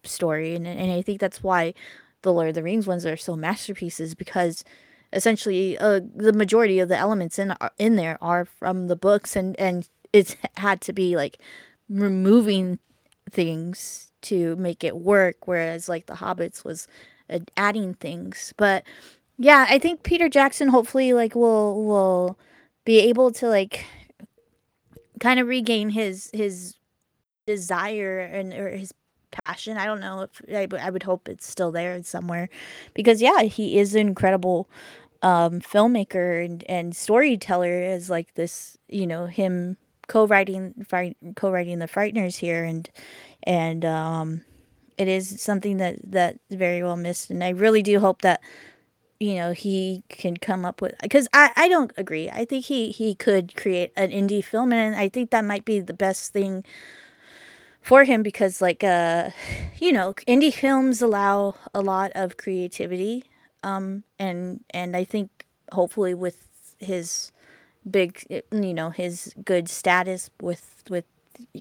[0.03, 1.75] story and and I think that's why
[2.23, 4.65] the Lord of the Rings ones are so masterpieces because
[5.13, 9.59] essentially uh, the majority of the elements in in there are from the books and
[9.61, 11.39] and it's had to be like
[11.89, 12.81] removing
[13.31, 16.89] things to make it work whereas like the hobbits was
[17.31, 18.53] uh, adding things.
[18.57, 18.85] But
[19.39, 22.39] yeah i think peter jackson hopefully like will will
[22.87, 23.85] be able to like
[25.21, 26.75] kind of regain his his
[27.47, 28.93] desire and or his
[29.45, 29.77] passion.
[29.77, 32.49] I don't know if I, I would hope it's still there somewhere.
[32.95, 34.69] Because yeah he is an incredible
[35.23, 39.77] um filmmaker and and storyteller as like this you know him
[40.09, 40.87] co-writing
[41.35, 42.89] co-writing the frighteners here and
[43.43, 44.43] and um
[44.99, 48.41] it is something that that very well missed and i really do hope that
[49.19, 52.29] you know he can come up with because i i don't agree.
[52.31, 55.81] I think he he could create an indie film and i think that might be
[55.81, 56.65] the best thing
[57.81, 59.31] for him because like uh
[59.79, 63.25] you know indie films allow a lot of creativity
[63.63, 66.47] um and and i think hopefully with
[66.79, 67.33] his
[67.91, 71.05] big you know his good status with with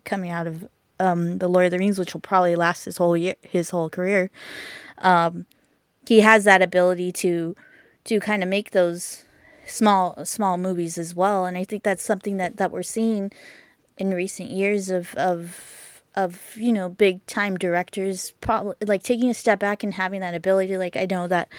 [0.05, 0.67] coming out of
[0.99, 3.89] um the lord of the rings which will probably last his whole year his whole
[3.89, 4.31] career.
[4.99, 5.45] Um
[6.07, 7.55] he has that ability to
[8.05, 9.25] to kind of make those
[9.67, 11.45] small small movies as well.
[11.45, 13.31] And i think that's something that that we're seeing
[13.97, 19.33] in recent years of of of you know big time directors probably like taking a
[19.35, 20.77] step back and having that ability.
[20.77, 21.49] Like i know that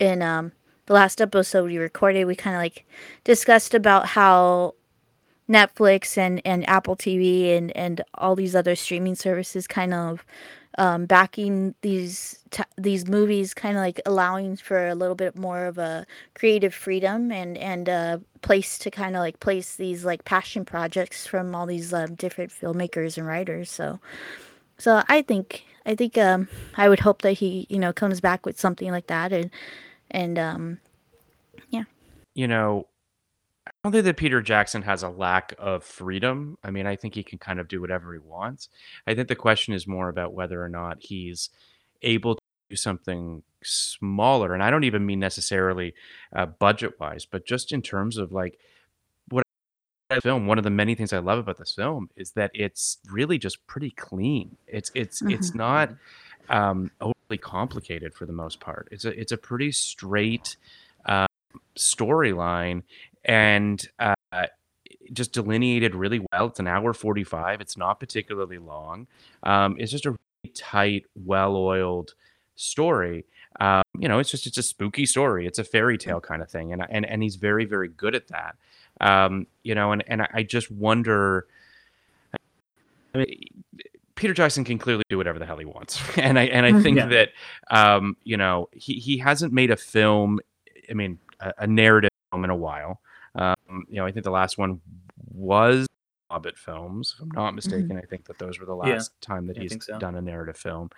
[0.00, 0.52] in um
[0.88, 2.86] the last episode we recorded we kind of like
[3.22, 4.74] discussed about how
[5.48, 10.24] netflix and and apple tv and and all these other streaming services kind of
[10.78, 15.66] um, backing these t- these movies, kind of like allowing for a little bit more
[15.66, 20.24] of a creative freedom and and a place to kind of like place these like
[20.24, 23.68] passion projects from all these um, different filmmakers and writers.
[23.68, 23.98] So,
[24.78, 26.46] so I think I think um,
[26.76, 29.50] I would hope that he you know comes back with something like that and
[30.10, 30.78] and um,
[31.70, 31.84] yeah.
[32.34, 32.86] You know,
[33.66, 36.56] I don't think that Peter Jackson has a lack of freedom.
[36.64, 38.68] I mean, I think he can kind of do whatever he wants.
[39.06, 41.50] I think the question is more about whether or not he's
[42.02, 42.40] able to
[42.70, 44.54] do something smaller.
[44.54, 45.94] And I don't even mean necessarily
[46.34, 48.58] uh, budget wise, but just in terms of like
[49.28, 49.44] what
[50.22, 53.36] film one of the many things i love about this film is that it's really
[53.36, 55.32] just pretty clean it's it's mm-hmm.
[55.32, 55.90] it's not
[56.48, 56.90] um
[57.36, 60.56] complicated for the most part it's a it's a pretty straight
[61.04, 61.26] uh,
[61.76, 62.82] storyline
[63.24, 64.14] and uh,
[65.12, 66.46] just delineated really well.
[66.46, 67.60] It's an hour 45.
[67.60, 69.06] It's not particularly long.
[69.42, 72.14] Um, it's just a really tight, well oiled
[72.56, 73.24] story.
[73.60, 75.46] Um, you know, it's just it's a spooky story.
[75.46, 78.28] It's a fairy tale kind of thing, and and and he's very very good at
[78.28, 78.56] that.
[79.00, 81.46] Um, you know, and and I just wonder.
[83.14, 83.64] I mean,
[84.18, 86.98] Peter Jackson can clearly do whatever the hell he wants, and I and I think
[86.98, 87.06] yeah.
[87.06, 87.28] that
[87.70, 90.40] um, you know he he hasn't made a film.
[90.90, 93.00] I mean, a, a narrative film in a while.
[93.34, 94.80] Um, you know, I think the last one
[95.32, 95.86] was
[96.30, 97.56] Hobbit films, if I'm not mm-hmm.
[97.56, 97.88] mistaken.
[97.90, 97.98] Mm-hmm.
[97.98, 99.98] I think that those were the last yeah, time that he's so.
[99.98, 100.90] done a narrative film.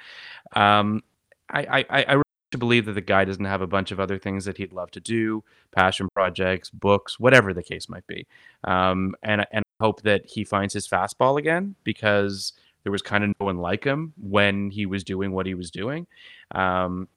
[0.55, 1.03] Um,
[1.51, 4.19] I, I, I really to believe that the guy doesn't have a bunch of other
[4.19, 8.27] things that he'd love to do, passion projects, books, whatever the case might be.
[8.65, 12.53] Um, and and I hope that he finds his fastball again because
[12.83, 15.71] there was kind of no one like him when he was doing what he was
[15.71, 16.07] doing.
[16.53, 17.09] Um,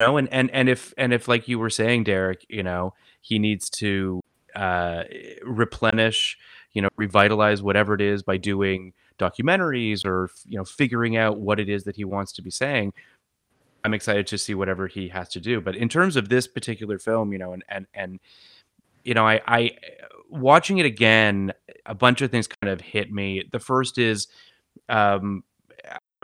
[0.00, 2.94] you know, and and and if and if like you were saying, Derek, you know,
[3.20, 4.20] he needs to
[4.54, 5.04] uh,
[5.44, 6.36] replenish,
[6.72, 11.60] you know, revitalize whatever it is by doing documentaries or you know figuring out what
[11.60, 12.92] it is that he wants to be saying.
[13.84, 15.60] I'm excited to see whatever he has to do.
[15.60, 18.20] But in terms of this particular film, you know, and and and
[19.04, 19.70] you know, I I
[20.28, 21.52] watching it again,
[21.86, 23.44] a bunch of things kind of hit me.
[23.50, 24.28] The first is
[24.88, 25.44] um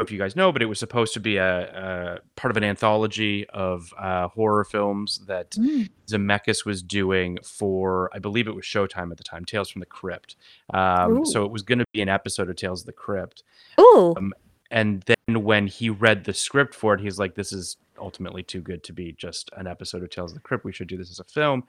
[0.01, 2.65] if you guys know, but it was supposed to be a, a part of an
[2.65, 5.89] anthology of uh, horror films that mm.
[6.07, 9.87] Zemeckis was doing for, I believe it was Showtime at the time, Tales from the
[9.87, 10.37] Crypt.
[10.73, 13.43] Um, so it was going to be an episode of Tales of the Crypt.
[13.81, 14.15] Ooh.
[14.17, 14.33] Um,
[14.71, 18.61] and then when he read the script for it, he's like, "This is ultimately too
[18.61, 20.65] good to be just an episode of Tales of the Crypt.
[20.65, 21.65] We should do this as a film.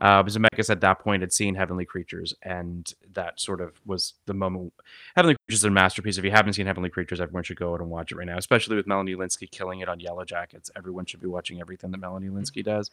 [0.00, 4.34] Uh, Zemeckis at that point had seen Heavenly Creatures, and that sort of was the
[4.34, 4.72] moment.
[5.16, 6.18] Heavenly Creatures is a masterpiece.
[6.18, 8.38] If you haven't seen Heavenly Creatures, everyone should go out and watch it right now,
[8.38, 10.70] especially with Melanie Lynskey killing it on Yellow Jackets.
[10.76, 12.90] Everyone should be watching everything that Melanie Lynskey does.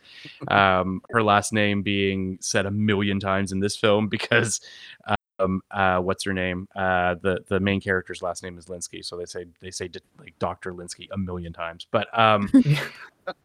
[0.49, 4.61] Um, her last name being said a million times in this film because
[5.39, 6.67] um, uh, what's her name?
[6.75, 10.35] Uh, the the main character's last name is Lynskey, so they say they say like
[10.39, 11.87] Doctor Lynskey a million times.
[11.89, 12.49] But um,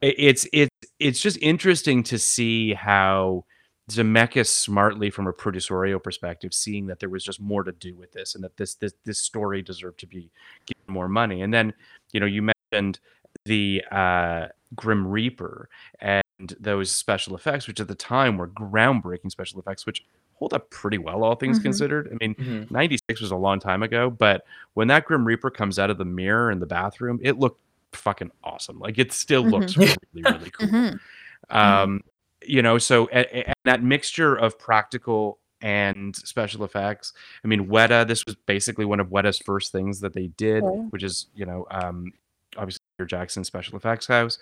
[0.00, 3.44] it, it's it's it's just interesting to see how
[3.90, 8.12] Zemeckis smartly, from a producerial perspective, seeing that there was just more to do with
[8.12, 10.30] this, and that this this this story deserved to be
[10.66, 11.42] given more money.
[11.42, 11.74] And then
[12.12, 12.98] you know you mentioned
[13.44, 15.68] the uh, Grim Reaper
[16.00, 16.22] and
[16.58, 20.04] those special effects, which at the time were groundbreaking special effects, which
[20.34, 21.64] hold up pretty well, all things mm-hmm.
[21.64, 22.08] considered.
[22.12, 22.74] I mean, mm-hmm.
[22.74, 24.44] 96 was a long time ago, but
[24.74, 27.60] when that Grim Reaper comes out of the mirror in the bathroom, it looked
[27.92, 28.78] fucking awesome.
[28.78, 29.54] Like it still mm-hmm.
[29.54, 30.68] looks really, really cool.
[30.68, 31.56] Mm-hmm.
[31.56, 32.00] Um,
[32.46, 37.14] you know, so a, a, that mixture of practical and special effects.
[37.42, 41.02] I mean, Weta, this was basically one of Weta's first things that they did, which
[41.02, 42.12] is, you know, um,
[42.56, 44.38] obviously Peter Jackson special effects house.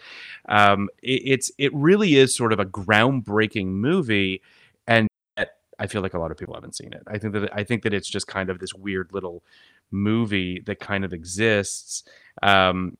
[0.49, 4.43] Um, it, it's it really is sort of a groundbreaking movie
[5.83, 7.03] I feel like a lot of people haven't seen it.
[7.09, 9.43] I think that I think that it's just kind of this weird little
[9.91, 12.05] movie that kind of exists.
[12.41, 12.97] Um,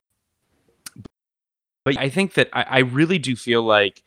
[1.85, 4.03] but I think that I, I really do feel like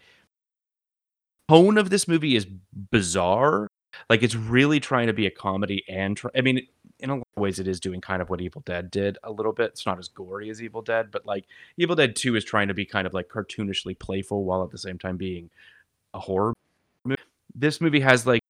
[1.48, 2.46] tone of this movie is
[2.90, 3.68] bizarre.
[4.10, 6.66] Like it's really trying to be a comedy and I mean,
[7.00, 9.32] in a lot of ways, it is doing kind of what Evil Dead did a
[9.32, 9.70] little bit.
[9.70, 11.46] It's not as gory as Evil Dead, but like
[11.78, 14.78] Evil Dead Two is trying to be kind of like cartoonishly playful while at the
[14.78, 15.48] same time being
[16.12, 16.52] a horror.
[17.04, 17.22] Movie.
[17.54, 18.42] This movie has like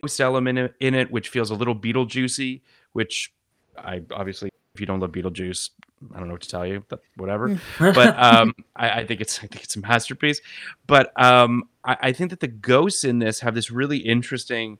[0.00, 2.60] ghost element in it, which feels a little Beetlejuicy,
[2.92, 3.32] which
[3.78, 5.70] I obviously, if you don't love Beetlejuice,
[6.14, 7.58] I don't know what to tell you, but whatever.
[7.78, 10.40] but um, I, I, think it's I think it's a masterpiece.
[10.86, 14.78] But um, I, I think that the ghosts in this have this really interesting.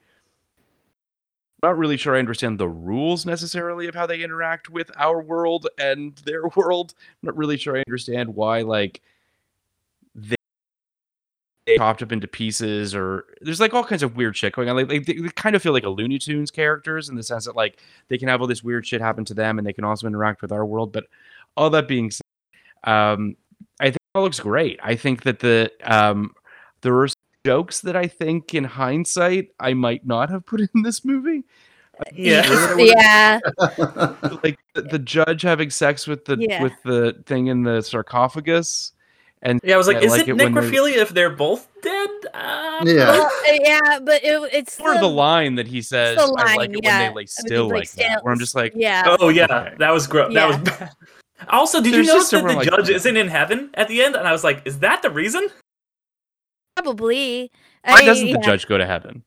[1.63, 5.69] not really sure I understand the rules necessarily of how they interact with our world
[5.79, 6.95] and their world.
[6.99, 9.01] I'm not really sure I understand why like
[11.77, 14.89] chopped up into pieces or there's like all kinds of weird shit going on like,
[14.89, 17.83] they, they, kind of feel like a looney tunes characters in the sense that like
[18.09, 20.43] they can have all this weird shit happen to them and they can also interact
[20.43, 21.07] with our world but
[21.57, 22.23] all that being said
[22.85, 23.37] um
[23.81, 24.81] i think it looks great.
[24.83, 26.35] I think that the um
[26.81, 27.09] there were
[27.45, 31.45] jokes that i think in hindsight i might not have put in this movie.
[32.13, 32.75] Yeah.
[32.79, 33.41] Yeah.
[34.43, 36.63] Like the, the, judge having sex with the yeah.
[36.63, 38.93] with the thing in the sarcophagus
[39.43, 42.11] and yeah, I was like, is like it, it necrophilia if they're both dead?
[42.33, 46.17] Uh, yeah, well, yeah, but it, it's more the, the line that he says.
[46.17, 47.03] The line, I like it yeah.
[47.03, 48.25] when they lay still I mean, like that.
[48.25, 50.33] Where I'm just like, yeah, oh yeah, that was gross.
[50.33, 50.49] Yeah.
[50.49, 50.91] That was bad.
[51.51, 54.17] Also, did There's you notice that the like, judge isn't in heaven at the end?
[54.17, 55.49] And I was like, is that the reason?
[56.75, 57.53] Probably.
[57.85, 59.23] Why I, doesn't the judge go to heaven?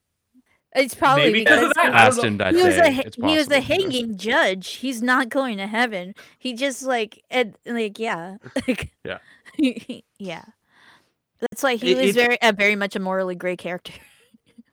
[0.76, 1.93] It's probably Maybe because, because of that.
[1.95, 3.04] asked him that he was day.
[3.06, 4.74] a he was a hanging judge.
[4.74, 6.13] He's not going to heaven.
[6.38, 9.17] He just like ed, like yeah, like yeah,
[10.19, 10.43] yeah.
[11.39, 13.93] That's why he it, was it, very uh, very much a morally gray character.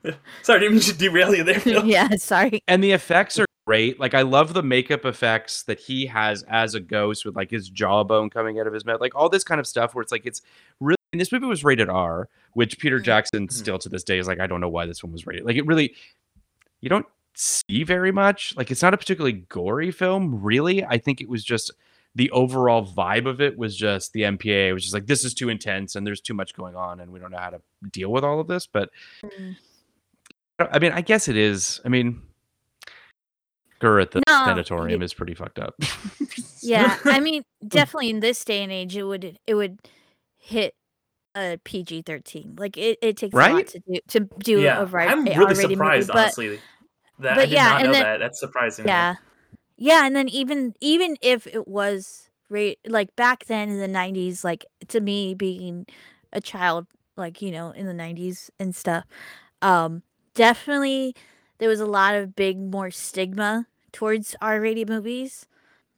[0.42, 1.60] sorry, didn't mean to derail you there.
[1.60, 1.84] Phil.
[1.84, 2.60] yeah, sorry.
[2.68, 3.98] And the effects are great.
[3.98, 7.68] Like I love the makeup effects that he has as a ghost with like his
[7.68, 10.26] jawbone coming out of his mouth, like all this kind of stuff where it's like
[10.26, 10.42] it's
[10.80, 10.96] really.
[11.12, 13.04] And this movie was rated R, which Peter mm-hmm.
[13.04, 13.56] Jackson mm-hmm.
[13.56, 15.46] still to this day is like, I don't know why this one was rated.
[15.46, 15.94] Like it really,
[16.80, 18.54] you don't see very much.
[18.56, 20.84] Like it's not a particularly gory film, really.
[20.84, 21.72] I think it was just
[22.16, 25.50] the overall vibe of it was just the MPA was just like this is too
[25.50, 27.60] intense and there's too much going on and we don't know how to
[27.92, 28.66] deal with all of this.
[28.66, 28.88] But
[29.22, 29.54] mm.
[30.58, 31.78] I mean, I guess it is.
[31.84, 32.22] I mean,
[33.80, 35.74] Gur at the no, sanatorium is pretty fucked up.
[36.62, 39.78] yeah, I mean, definitely in this day and age, it would it would
[40.38, 40.74] hit
[41.34, 42.56] a PG thirteen.
[42.58, 43.52] Like it, it takes right?
[43.52, 45.10] a lot to do to do yeah, a right.
[45.10, 46.48] I'm really surprised, movie, honestly.
[46.48, 48.18] But, that but I did yeah, not know then, that.
[48.20, 48.86] That's surprising.
[48.88, 49.16] Yeah,
[49.76, 54.44] yeah, and then even even if it was right like back then in the 90s
[54.44, 55.84] like to me being
[56.32, 56.86] a child
[57.16, 59.04] like you know in the 90s and stuff
[59.62, 60.02] um
[60.34, 61.14] definitely
[61.58, 65.46] there was a lot of big more stigma towards R-rated movies.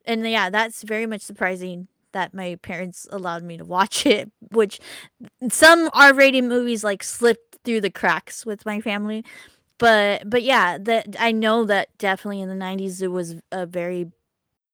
[0.04, 4.80] And yeah, that's very much surprising that my parents allowed me to watch it, which
[5.50, 9.24] some R-rated movies like slipped through the cracks with my family
[9.78, 14.10] but but yeah, that I know that definitely in the '90s there was a very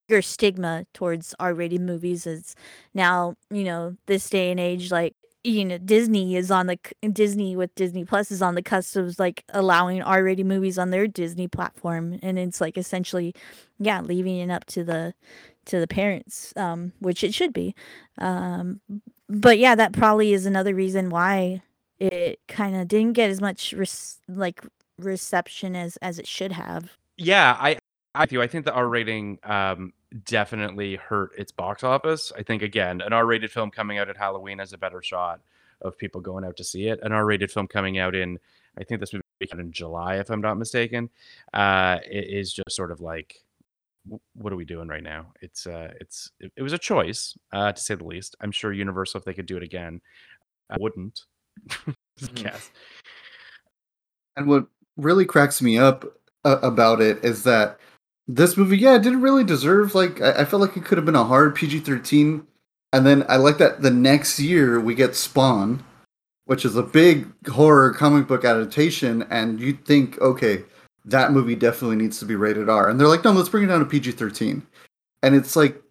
[0.09, 2.27] bigger stigma towards R-rated movies.
[2.27, 2.55] As
[2.95, 5.15] now you know this day and age, like
[5.45, 6.79] you know Disney is on the
[7.13, 11.07] Disney with Disney Plus is on the cusp of like allowing R-rated movies on their
[11.09, 13.35] Disney platform, and it's like essentially,
[13.79, 15.15] yeah, leaving it up to the
[15.67, 17.75] to the parents, um, which it should be.
[18.19, 18.81] Um,
[19.29, 21.63] but yeah, that probably is another reason why
[21.99, 24.63] it kind of didn't get as much res- like
[24.99, 26.97] reception as as it should have.
[27.17, 27.79] Yeah, I
[28.15, 28.41] I do.
[28.43, 29.93] I think the R rating um,
[30.25, 32.33] definitely hurt its box office.
[32.37, 35.41] I think again, an R rated film coming out at Halloween has a better shot
[35.83, 37.01] of people going out to see it.
[37.03, 38.39] An R rated film coming out in
[38.79, 41.11] I think this movie in July, if I'm not mistaken,
[41.53, 43.45] uh, it is just sort of like
[44.35, 45.33] what are we doing right now?
[45.41, 48.37] It's uh, it's it, it was a choice uh, to say the least.
[48.41, 50.01] I'm sure Universal, if they could do it again,
[50.71, 51.23] I wouldn't.
[52.21, 52.47] mm-hmm.
[54.37, 56.05] And what really cracks me up
[56.45, 57.79] uh, about it is that
[58.27, 61.05] this movie, yeah, it didn't really deserve like I, I felt like it could have
[61.05, 62.47] been a hard PG thirteen,
[62.93, 65.85] and then I like that the next year we get Spawn,
[66.47, 70.65] which is a big horror comic book adaptation, and you think, okay,
[71.05, 73.69] that movie definitely needs to be rated R, and they're like, no, let's bring it
[73.69, 74.67] down to PG thirteen,
[75.23, 75.83] and it's like,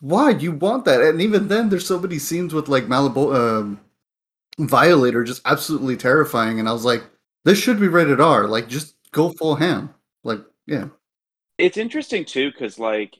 [0.00, 0.32] why?
[0.32, 1.02] Do you want that?
[1.02, 6.58] And even then, there's so many scenes with like Malibu, uh, Violator, just absolutely terrifying,
[6.58, 7.04] and I was like
[7.44, 8.46] this should be rated R.
[8.46, 9.94] Like, just go full ham.
[10.22, 10.88] Like, yeah.
[11.58, 13.16] It's interesting too, because like,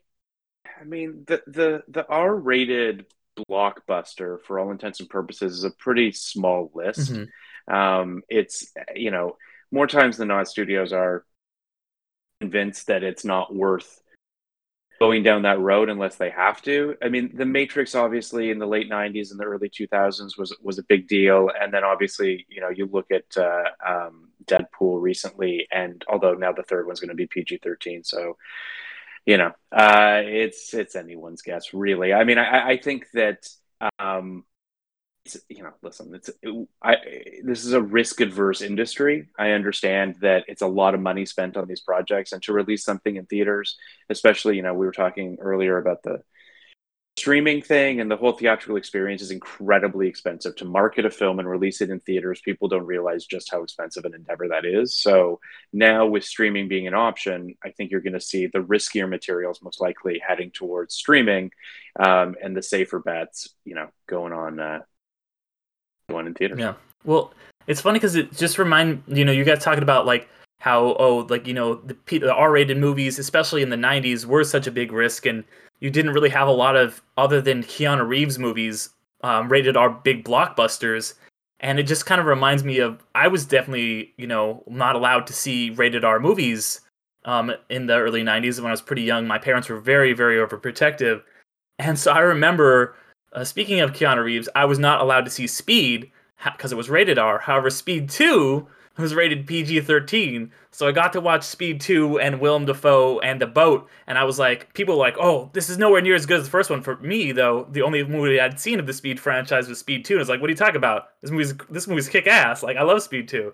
[0.81, 3.07] I mean, the the the R rated
[3.49, 7.13] blockbuster for all intents and purposes is a pretty small list.
[7.13, 7.75] Mm-hmm.
[7.75, 9.37] Um, it's you know
[9.71, 11.25] more times than not, studios are
[12.41, 14.01] convinced that it's not worth
[14.99, 16.97] going down that road unless they have to.
[17.03, 20.79] I mean, The Matrix obviously in the late 90s and the early 2000s was was
[20.79, 25.67] a big deal and then obviously, you know, you look at uh, um, Deadpool recently
[25.73, 28.37] and although now the third one's going to be PG-13, so
[29.27, 32.13] you know, uh, it's it's anyone's guess really.
[32.13, 33.49] I mean, I, I think that
[33.99, 34.45] um,
[35.49, 36.97] you know, listen, it's it, I
[37.45, 39.29] this is a risk adverse industry.
[39.39, 42.85] I understand that it's a lot of money spent on these projects, and to release
[42.85, 43.77] something in theaters,
[44.11, 46.23] especially you know, we were talking earlier about the
[47.17, 51.49] streaming thing and the whole theatrical experience is incredibly expensive to market a film and
[51.49, 52.41] release it in theaters.
[52.45, 54.97] People don't realize just how expensive an endeavor that is.
[54.97, 55.39] So
[55.73, 59.63] now, with streaming being an option, I think you're going to see the riskier materials
[59.63, 61.53] most likely heading towards streaming,
[61.99, 64.81] um, and the safer bets, you know, going on uh,
[66.15, 66.59] going in theaters.
[66.59, 66.75] Yeah.
[67.05, 67.33] Well,
[67.67, 70.29] it's funny because it just remind you know you guys talking about like
[70.61, 74.67] how oh like you know the, the R-rated movies, especially in the '90s, were such
[74.67, 75.45] a big risk and
[75.81, 78.91] you didn't really have a lot of other than Keanu Reeves movies
[79.23, 81.15] um, rated R big blockbusters.
[81.61, 85.27] And it just kind of reminds me of I was definitely you know not allowed
[85.29, 86.81] to see rated R movies
[87.25, 89.27] um, in the early '90s when I was pretty young.
[89.27, 91.23] My parents were very very overprotective,
[91.79, 92.95] and so I remember
[93.35, 96.11] uh, speaking of Keanu Reeves, I was not allowed to see Speed
[96.45, 97.39] because it was rated R.
[97.39, 98.67] However, Speed Two
[98.97, 100.51] was rated PG 13.
[100.71, 104.25] So I got to watch Speed 2 and Willem Dafoe and The Boat, and I
[104.25, 106.71] was like, people were like, oh, this is nowhere near as good as the first
[106.71, 106.83] one.
[106.83, 110.15] For me, though, the only movie I'd seen of the Speed franchise was Speed 2.
[110.15, 111.09] And I was like, what are you talking about?
[111.21, 112.63] This movie's this movie's kick ass.
[112.63, 113.53] Like, I love Speed 2.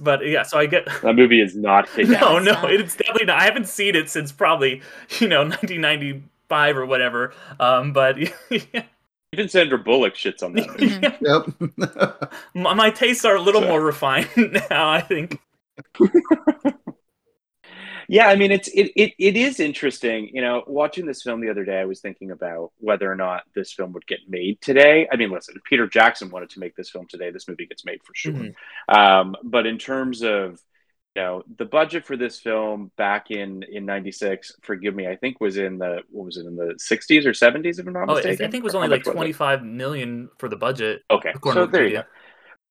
[0.00, 2.20] But yeah, so I get that movie is not kick ass.
[2.20, 3.40] no, no, it's definitely not.
[3.40, 4.82] I haven't seen it since probably
[5.18, 7.32] you know 1995 or whatever.
[7.58, 8.16] Um, but
[8.50, 8.84] yeah.
[9.32, 11.18] Even Sandra Bullock shits on that.
[11.20, 12.32] yep.
[12.54, 13.68] my, my, tastes are a little so.
[13.68, 14.28] more refined
[14.70, 14.90] now.
[14.90, 15.40] I think.
[18.08, 20.30] yeah, I mean, it's it, it it is interesting.
[20.32, 23.44] You know, watching this film the other day, I was thinking about whether or not
[23.54, 25.06] this film would get made today.
[25.12, 27.30] I mean, listen, Peter Jackson wanted to make this film today.
[27.30, 28.32] This movie gets made for sure.
[28.32, 28.94] Mm-hmm.
[28.94, 30.58] Um, but in terms of you
[31.16, 35.56] know the budget for this film back in in 96 forgive me i think was
[35.56, 38.46] in the what was it in the 60s or 70s if i'm not oh, mistaken
[38.46, 41.94] i think it was only like 25 million for the budget okay so there you
[41.94, 42.02] go.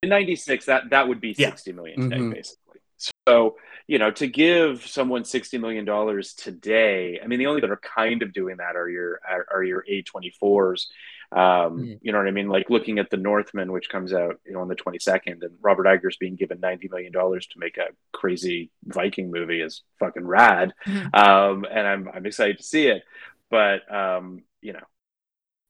[0.02, 1.50] In 96 that that would be yeah.
[1.50, 2.32] 60 million today mm-hmm.
[2.32, 2.80] basically.
[3.28, 7.72] So you know to give someone 60 million dollars today i mean the only that
[7.72, 10.86] are kind of doing that are your are, are your a24s
[11.32, 12.00] um, mm.
[12.02, 12.48] You know what I mean?
[12.48, 15.86] Like looking at the Northman, which comes out you know on the 22nd, and Robert
[15.86, 20.74] Eggers being given 90 million dollars to make a crazy Viking movie is fucking rad,
[20.88, 21.16] mm.
[21.16, 23.04] um, and I'm I'm excited to see it.
[23.52, 24.84] But um, you know,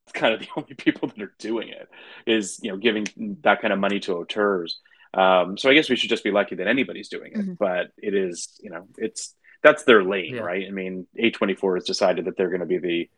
[0.06, 1.90] it's kind of the only people that are doing it
[2.26, 3.08] is you know giving
[3.42, 4.80] that kind of money to auteurs.
[5.14, 7.40] Um, so I guess we should just be lucky that anybody's doing it.
[7.40, 7.54] Mm-hmm.
[7.60, 10.42] But it is, you know, it's that's their lane, yeah.
[10.42, 10.66] right?
[10.68, 13.10] I mean, A24 has decided that they're going to be the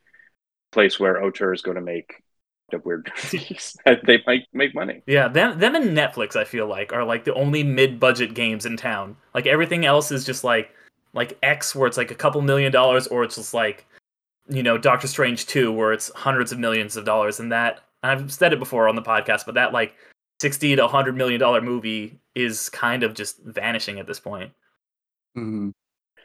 [0.71, 2.23] place where auteurs go to make
[2.73, 5.01] of weird movies that they might make money.
[5.07, 8.77] Yeah, them them and Netflix I feel like are like the only mid-budget games in
[8.77, 9.15] town.
[9.33, 10.71] Like everything else is just like
[11.13, 13.85] like X where it's like a couple million dollars or it's just like
[14.49, 18.31] you know Doctor Strange 2 where it's hundreds of millions of dollars and that I've
[18.31, 19.95] said it before on the podcast but that like
[20.41, 24.51] 60 to 100 million dollar movie is kind of just vanishing at this point.
[25.37, 25.69] Mm-hmm.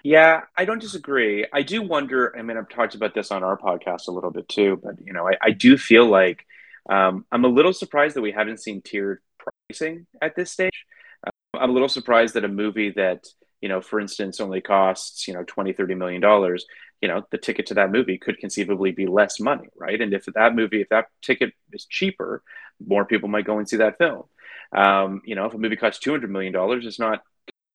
[0.03, 1.47] Yeah, I don't disagree.
[1.53, 2.35] I do wonder.
[2.37, 5.13] I mean, I've talked about this on our podcast a little bit too, but you
[5.13, 6.47] know, I, I do feel like
[6.89, 9.21] um, I'm a little surprised that we haven't seen tiered
[9.69, 10.85] pricing at this stage.
[11.27, 13.27] Uh, I'm a little surprised that a movie that
[13.61, 16.67] you know, for instance, only costs you know 20, 30 million dollars.
[17.01, 20.01] You know, the ticket to that movie could conceivably be less money, right?
[20.01, 22.43] And if that movie, if that ticket is cheaper,
[22.85, 24.23] more people might go and see that film.
[24.73, 27.23] Um, you know, if a movie costs two hundred million dollars, it's not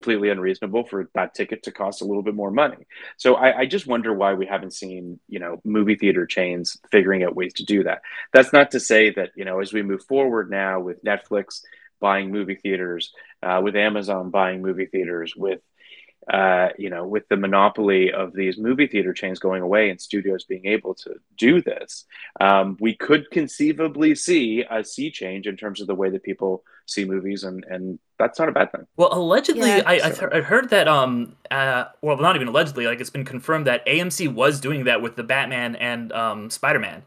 [0.02, 2.88] completely unreasonable for that ticket to cost a little bit more money.
[3.18, 7.24] So I, I, just wonder why we haven't seen, you know, movie theater chains figuring
[7.24, 8.02] out ways to do that.
[8.34, 11.62] That's not to say that, you know, as we move forward now with Netflix
[12.00, 15.60] buying movie theaters, uh, with Amazon buying movie theaters, with
[16.30, 20.44] uh, you know, with the monopoly of these movie theater chains going away and studios
[20.44, 22.06] being able to do this,
[22.40, 26.64] um, we could conceivably see a sea change in terms of the way that people
[26.86, 28.86] see movies, and and that's not a bad thing.
[28.98, 29.84] Well, allegedly, yeah.
[29.86, 33.26] I, I, th- I, heard that um, uh, well, not even allegedly, like it's been
[33.26, 37.04] confirmed that AMC was doing that with the Batman and um, Spider Man.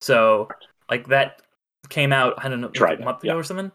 [0.00, 0.48] So
[0.90, 1.42] like that
[1.88, 3.38] came out, I don't know, like a month ago yeah.
[3.38, 3.70] or something.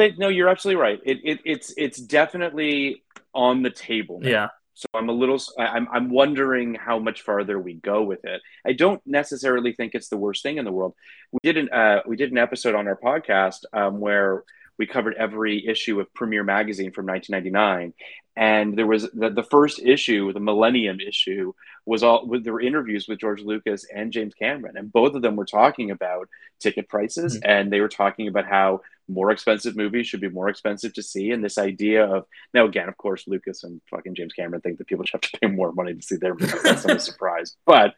[0.00, 1.00] They, no, you're absolutely right.
[1.04, 3.02] It, it it's it's definitely
[3.34, 4.20] on the table.
[4.20, 4.28] Now.
[4.28, 4.48] Yeah.
[4.74, 5.38] So I'm a little.
[5.58, 8.40] I'm I'm wondering how much farther we go with it.
[8.66, 10.94] I don't necessarily think it's the worst thing in the world.
[11.32, 14.42] We did an uh, we did an episode on our podcast um, where
[14.78, 17.92] we covered every issue of Premiere Magazine from 1999,
[18.36, 21.52] and there was the, the first issue, the Millennium issue,
[21.84, 25.20] was all with there were interviews with George Lucas and James Cameron, and both of
[25.20, 27.50] them were talking about ticket prices, mm-hmm.
[27.50, 28.80] and they were talking about how
[29.10, 32.88] more expensive movies should be more expensive to see, and this idea of now again,
[32.88, 35.72] of course, Lucas and fucking James Cameron think that people should have to pay more
[35.72, 36.62] money to see their movies.
[36.62, 37.94] That's not a surprise, but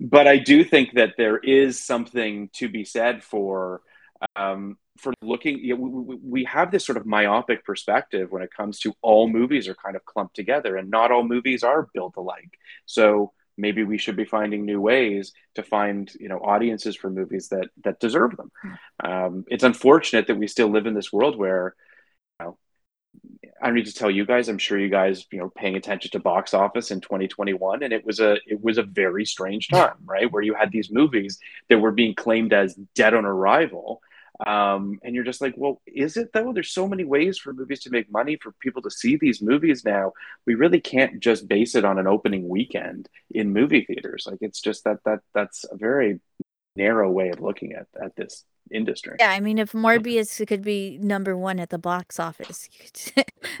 [0.00, 3.82] but I do think that there is something to be said for.
[4.36, 8.50] Um, for looking you know, we, we, have this sort of myopic perspective when it
[8.54, 12.16] comes to all movies are kind of clumped together and not all movies are built
[12.18, 12.50] alike
[12.84, 17.48] so maybe we should be finding new ways to find you know audiences for movies
[17.48, 19.10] that that deserve them hmm.
[19.10, 21.74] um, it's unfortunate that we still live in this world where
[22.40, 22.58] you know
[23.62, 26.10] i don't need to tell you guys i'm sure you guys you know paying attention
[26.10, 29.94] to box office in 2021 and it was a it was a very strange time
[30.04, 31.38] right where you had these movies
[31.68, 34.00] that were being claimed as dead on arrival
[34.46, 36.52] um, and you're just like, well, is it though?
[36.52, 39.84] There's so many ways for movies to make money for people to see these movies
[39.84, 40.12] now.
[40.46, 44.26] We really can't just base it on an opening weekend in movie theaters.
[44.28, 46.20] Like it's just that that that's a very
[46.76, 49.16] narrow way of looking at at this industry.
[49.18, 52.68] Yeah, I mean, if Morbius could be number one at the box office,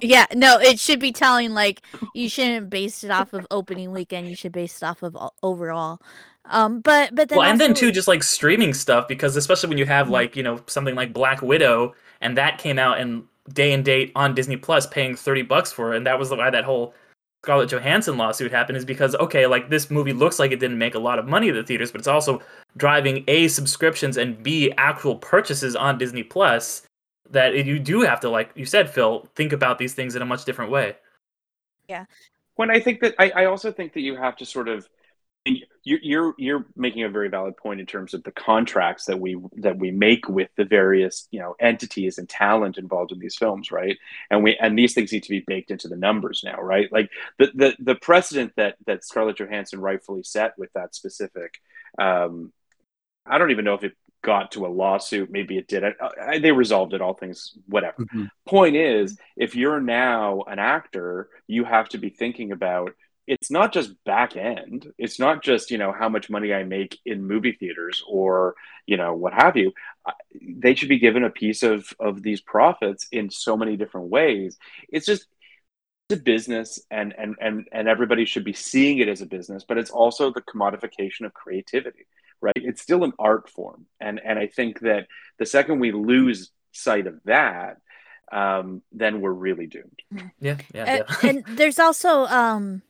[0.00, 1.82] yeah, no, it should be telling like
[2.14, 4.28] you shouldn't base it off of opening weekend.
[4.28, 6.00] You should base it off of overall.
[6.46, 9.78] Um, but but then well, and then too, just like streaming stuff because especially when
[9.78, 10.12] you have mm-hmm.
[10.12, 14.12] like you know something like Black Widow and that came out in day and date
[14.16, 16.94] on Disney Plus, paying thirty bucks for it, and that was why that whole
[17.44, 20.94] Scarlett Johansson lawsuit happened is because okay, like this movie looks like it didn't make
[20.94, 22.40] a lot of money at the theaters, but it's also
[22.76, 26.82] driving a subscriptions and b actual purchases on Disney Plus.
[27.30, 30.26] That you do have to, like you said, Phil, think about these things in a
[30.26, 30.94] much different way.
[31.88, 32.04] Yeah.
[32.56, 34.88] When I think that I, I also think that you have to sort of
[35.46, 39.36] you're, you're you're making a very valid point in terms of the contracts that we
[39.58, 43.70] that we make with the various you know entities and talent involved in these films,
[43.70, 43.98] right?
[44.30, 46.90] And we and these things need to be baked into the numbers now, right?
[46.90, 51.60] Like the the the precedent that that Scarlett Johansson rightfully set with that specific.
[51.98, 52.52] Um,
[53.26, 55.30] I don't even know if it got to a lawsuit.
[55.30, 55.84] Maybe it did.
[55.84, 57.02] I, I, they resolved it.
[57.02, 57.96] All things, whatever.
[58.00, 58.24] Mm-hmm.
[58.46, 62.94] Point is, if you're now an actor, you have to be thinking about
[63.26, 64.92] it's not just back end.
[64.98, 68.54] It's not just you know how much money i make in movie theaters or
[68.86, 69.72] you know what have you.
[70.40, 74.58] They should be given a piece of of these profits in so many different ways.
[74.88, 75.26] It's just
[76.10, 79.64] it's a business and and and and everybody should be seeing it as a business
[79.66, 82.06] but it's also the commodification of creativity
[82.40, 82.52] right?
[82.56, 83.86] It's still an art form.
[84.00, 85.06] And and i think that
[85.38, 87.78] the second we lose sight of that
[88.32, 90.02] um, then we're really doomed.
[90.10, 91.04] Yeah, yeah, yeah.
[91.22, 92.82] and, and there's also um,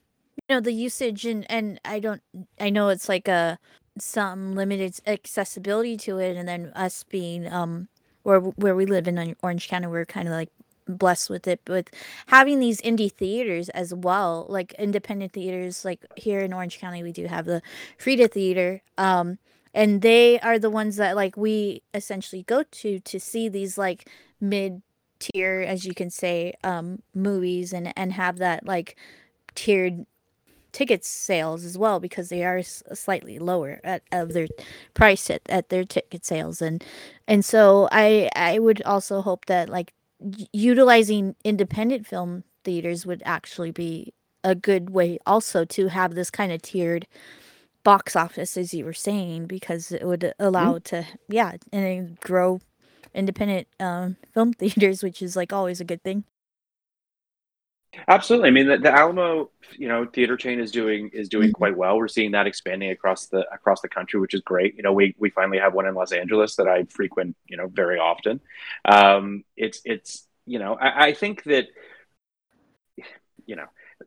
[0.49, 2.23] you know the usage and and i don't
[2.61, 3.59] i know it's like a
[3.99, 7.89] some limited accessibility to it and then us being um
[8.23, 10.51] where where we live in orange county we're kind of like
[10.87, 11.89] blessed with it but
[12.27, 17.13] having these indie theaters as well like independent theaters like here in orange county we
[17.13, 17.63] do have the
[17.97, 19.39] frida theater um
[19.73, 24.11] and they are the ones that like we essentially go to to see these like
[24.41, 24.83] mid
[25.21, 28.97] tier as you can say um movies and and have that like
[29.55, 30.05] tiered
[30.75, 34.49] ticket sales as well because they are slightly lower at of their
[34.93, 36.85] price at, at their ticket sales and
[37.29, 39.95] and so I I would also hope that like
[40.53, 44.13] utilizing independent film theaters would actually be
[44.43, 47.07] a good way also to have this kind of tiered
[47.85, 50.97] box office as you were saying because it would allow mm-hmm.
[50.97, 52.61] to yeah and grow
[53.15, 56.25] independent um, film theaters which is like always a good thing
[58.09, 58.49] Absolutely.
[58.49, 61.53] I mean, the, the, Alamo, you know, theater chain is doing is doing mm-hmm.
[61.53, 61.97] quite well.
[61.97, 64.77] We're seeing that expanding across the across the country, which is great.
[64.77, 67.69] You know, we we finally have one in Los Angeles that I frequent, you know,
[67.69, 68.41] very often.
[68.85, 71.67] Um, it's it's you know, I, I think that
[73.47, 73.67] you know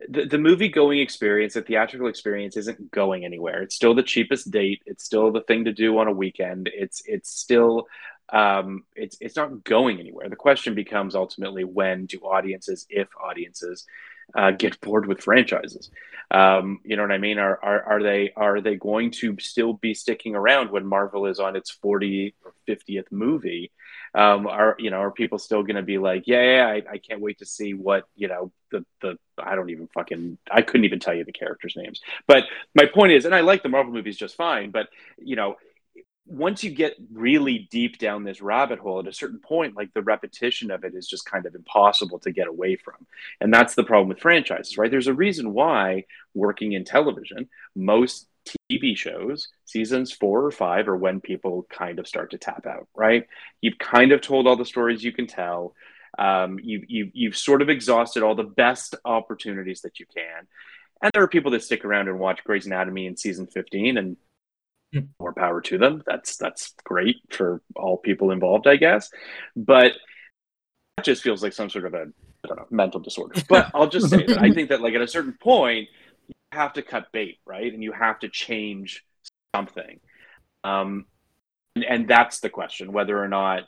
[0.09, 3.61] the, the movie going experience, the theatrical experience isn't going anywhere.
[3.61, 4.81] It's still the cheapest date.
[4.85, 6.69] It's still the thing to do on a weekend.
[6.73, 7.87] It's it's still
[8.29, 10.29] um, it's it's not going anywhere.
[10.29, 13.85] The question becomes ultimately when do audiences, if audiences,
[14.35, 15.89] uh, get bored with franchises?
[16.29, 17.39] Um, you know what I mean?
[17.39, 21.39] Are, are are they are they going to still be sticking around when Marvel is
[21.39, 23.71] on its 40 or 50th movie?
[24.13, 26.97] Um, are you know are people still going to be like, yeah, yeah I, I
[26.97, 30.85] can't wait to see what you know the the I don't even fucking I couldn't
[30.85, 32.01] even tell you the characters' names.
[32.27, 32.43] But
[32.75, 35.55] my point is, and I like the Marvel movies just fine, but you know
[36.27, 40.01] once you get really deep down this rabbit hole at a certain point like the
[40.01, 42.95] repetition of it is just kind of impossible to get away from.
[43.39, 44.91] And that's the problem with franchises right?
[44.91, 48.27] There's a reason why working in television most
[48.71, 52.87] tv shows seasons four or five are when people kind of start to tap out
[52.93, 53.25] right?
[53.61, 55.75] You've kind of told all the stories you can tell.
[56.19, 60.47] Um, you, you, you've sort of exhausted all the best opportunities that you can.
[61.01, 64.17] And there are people that stick around and watch Grey's Anatomy in season 15 and.
[65.19, 66.03] more power to them.
[66.05, 69.09] That's that's great for all people involved, I guess.
[69.55, 69.93] But
[70.97, 72.07] it just feels like some sort of a
[72.43, 73.41] I don't know mental disorder.
[73.49, 75.89] But I'll just say that I think that like at a certain point
[76.27, 77.73] you have to cut bait, right?
[77.73, 79.03] And you have to change
[79.55, 79.99] something.
[80.63, 81.05] Um,
[81.75, 83.63] and, and that's the question whether or not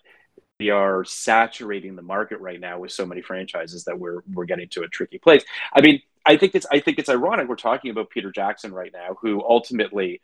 [0.59, 4.67] we are saturating the market right now with so many franchises that we're we're getting
[4.69, 5.43] to a tricky place.
[5.73, 8.91] I mean, I think it's I think it's ironic we're talking about Peter Jackson right
[8.93, 10.21] now, who ultimately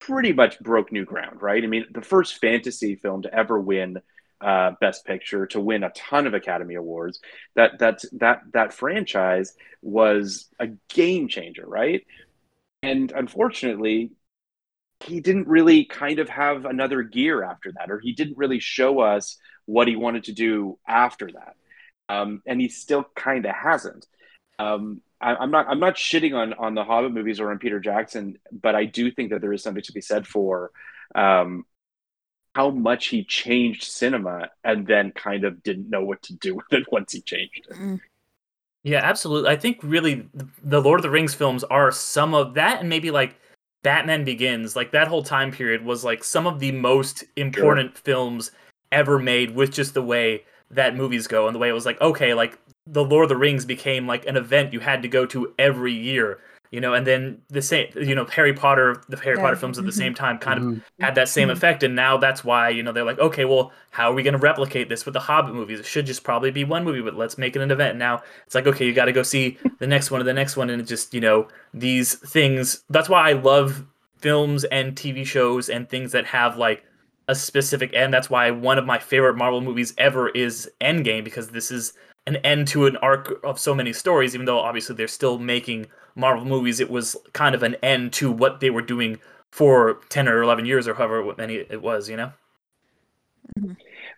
[0.00, 1.62] pretty much broke new ground, right?
[1.62, 3.98] I mean, the first fantasy film to ever win
[4.40, 7.20] uh, Best Picture, to win a ton of Academy Awards.
[7.54, 12.06] That that that that franchise was a game changer, right?
[12.82, 14.12] And unfortunately,
[15.00, 19.00] he didn't really kind of have another gear after that, or he didn't really show
[19.00, 21.54] us what he wanted to do after that.
[22.08, 24.06] Um, and he still kind of hasn't.
[24.58, 27.80] Um, I, am not I'm not shitting on on the Hobbit movies or on Peter
[27.80, 30.70] Jackson, but I do think that there is something to be said for
[31.14, 31.64] um,
[32.54, 36.72] how much he changed cinema and then kind of didn't know what to do with
[36.72, 37.76] it once he changed it.
[37.76, 38.00] Mm.
[38.82, 39.50] Yeah, absolutely.
[39.50, 40.28] I think really
[40.62, 43.36] the Lord of the Rings films are some of that, and maybe like
[43.82, 48.02] Batman Begins, like that whole time period was like some of the most important sure.
[48.04, 48.52] films
[48.92, 52.00] ever made with just the way that movies go and the way it was like,
[52.00, 55.26] okay, like the Lord of the Rings became like an event you had to go
[55.26, 59.36] to every year you know and then the same you know harry potter the harry
[59.36, 59.42] yeah.
[59.42, 60.72] potter films at the same time kind mm-hmm.
[60.72, 61.56] of had that same mm-hmm.
[61.56, 64.32] effect and now that's why you know they're like okay well how are we going
[64.32, 67.14] to replicate this with the hobbit movies it should just probably be one movie but
[67.14, 69.86] let's make it an event now it's like okay you got to go see the
[69.86, 73.28] next one and the next one and it just you know these things that's why
[73.28, 73.84] i love
[74.18, 76.84] films and tv shows and things that have like
[77.28, 81.48] a specific end that's why one of my favorite marvel movies ever is endgame because
[81.48, 81.92] this is
[82.26, 85.86] an end to an arc of so many stories even though obviously they're still making
[86.16, 89.18] Marvel movies, it was kind of an end to what they were doing
[89.52, 92.32] for 10 or 11 years or however many it was, you know?
[93.58, 93.72] Mm-hmm.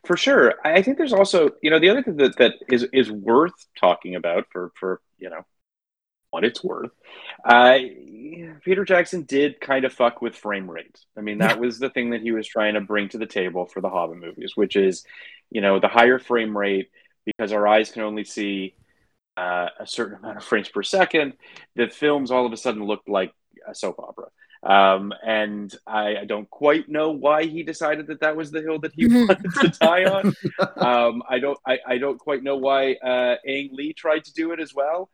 [0.06, 0.54] For sure.
[0.64, 4.14] I think there's also, you know, the other thing that, that is, is worth talking
[4.14, 5.44] about for, for, you know,
[6.30, 6.92] what it's worth.
[7.44, 7.78] Uh,
[8.64, 10.98] Peter Jackson did kind of fuck with frame rate.
[11.16, 13.66] I mean, that was the thing that he was trying to bring to the table
[13.66, 15.04] for the Hobbit movies, which is,
[15.50, 16.90] you know, the higher frame rate
[17.36, 18.74] because our eyes can only see
[19.36, 21.34] uh, a certain amount of frames per second,
[21.76, 23.32] the films all of a sudden looked like
[23.68, 24.26] a soap opera.
[24.62, 28.80] Um, and I, I, don't quite know why he decided that that was the hill
[28.80, 30.34] that he wanted to die on.
[30.76, 34.52] Um, I don't I, I, don't quite know why uh, Ang Lee tried to do
[34.52, 35.10] it as well.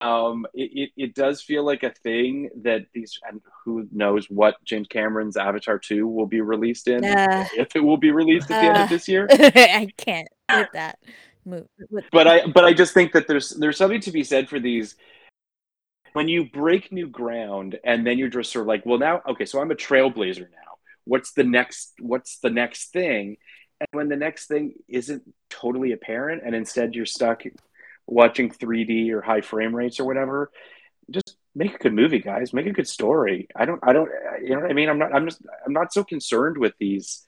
[0.00, 4.56] Um, it, it, it, does feel like a thing that these and who knows what
[4.64, 8.62] James Cameron's Avatar 2 will be released in uh, if it will be released at
[8.62, 9.26] the uh, end of this year.
[9.30, 10.98] I can't with that
[11.46, 11.66] move.
[12.12, 14.96] But I but I just think that there's there's something to be said for these
[16.12, 19.44] when you break new ground and then you're just sort of like, well now okay,
[19.44, 20.78] so I'm a trailblazer now.
[21.04, 23.36] What's the next what's the next thing?
[23.80, 27.42] And when the next thing isn't totally apparent and instead you're stuck
[28.06, 30.50] watching 3D or high frame rates or whatever,
[31.10, 32.52] just make a good movie, guys.
[32.52, 33.48] Make a good story.
[33.54, 34.10] I don't I don't
[34.42, 34.88] you know what I mean?
[34.88, 37.26] I'm not I'm just I'm not so concerned with these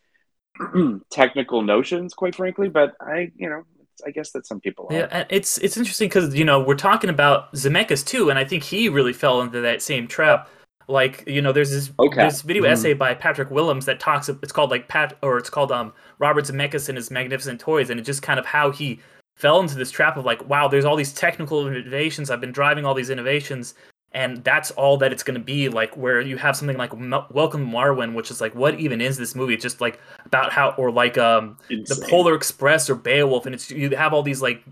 [1.11, 3.65] technical notions, quite frankly, but I, you know,
[4.07, 4.97] I guess that some people are.
[4.97, 8.45] Yeah, and it's it's interesting because you know we're talking about Zemeckis too, and I
[8.45, 10.49] think he really fell into that same trap.
[10.89, 12.25] Like you know, there's this okay.
[12.25, 12.73] this video mm-hmm.
[12.73, 14.29] essay by Patrick Willems that talks.
[14.29, 18.01] It's called like Pat, or it's called um Robert Zemeckis and his Magnificent Toys, and
[18.01, 19.01] it's just kind of how he
[19.37, 22.31] fell into this trap of like, wow, there's all these technical innovations.
[22.31, 23.75] I've been driving all these innovations,
[24.13, 26.93] and that's all that it's going to be like where you have something like
[27.31, 30.71] welcome marwen which is like what even is this movie it's just like about how
[30.79, 31.85] or like um Insane.
[32.01, 34.65] the polar express or beowulf and it's you have all these like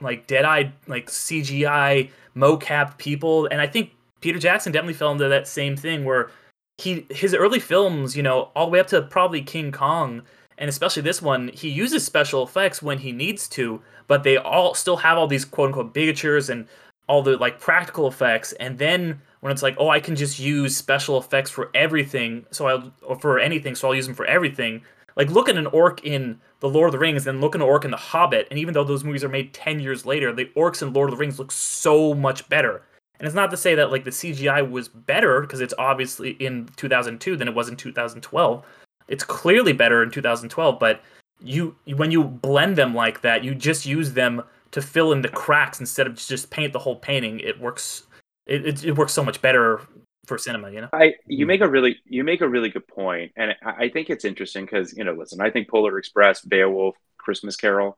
[0.00, 5.48] like dead-eyed like cgi mocap people and i think peter jackson definitely fell into that
[5.48, 6.30] same thing where
[6.78, 10.22] he his early films you know all the way up to probably king kong
[10.58, 14.74] and especially this one he uses special effects when he needs to but they all
[14.74, 16.66] still have all these quote unquote bigatures and
[17.08, 20.76] all the like practical effects and then when it's like oh i can just use
[20.76, 24.82] special effects for everything so i'll or for anything so i'll use them for everything.
[25.14, 27.68] Like look at an orc in the lord of the rings and look at an
[27.68, 30.46] orc in the hobbit and even though those movies are made 10 years later the
[30.56, 32.82] orcs in lord of the rings look so much better.
[33.18, 36.68] And it's not to say that like the cgi was better because it's obviously in
[36.76, 38.64] 2002 than it was in 2012
[39.08, 41.02] it's clearly better in 2012 but
[41.42, 44.42] you when you blend them like that you just use them
[44.72, 47.40] to fill in the cracks instead of just paint the whole painting.
[47.40, 48.04] It works.
[48.46, 49.80] It, it, it works so much better
[50.26, 50.70] for cinema.
[50.70, 50.88] You know.
[50.92, 54.10] I you make a really you make a really good point, and I, I think
[54.10, 57.96] it's interesting because you know, listen, I think Polar Express, Beowulf, Christmas Carol,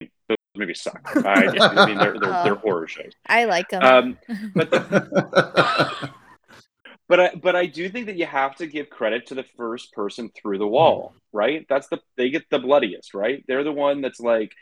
[0.00, 1.00] those movies suck.
[1.26, 3.12] I, I mean, they're, they're, they're horror shows.
[3.26, 3.82] I like them.
[3.82, 4.18] Um,
[4.54, 6.10] but the,
[7.08, 9.92] but I but I do think that you have to give credit to the first
[9.92, 11.66] person through the wall, right?
[11.68, 13.44] That's the they get the bloodiest, right?
[13.46, 14.52] They're the one that's like,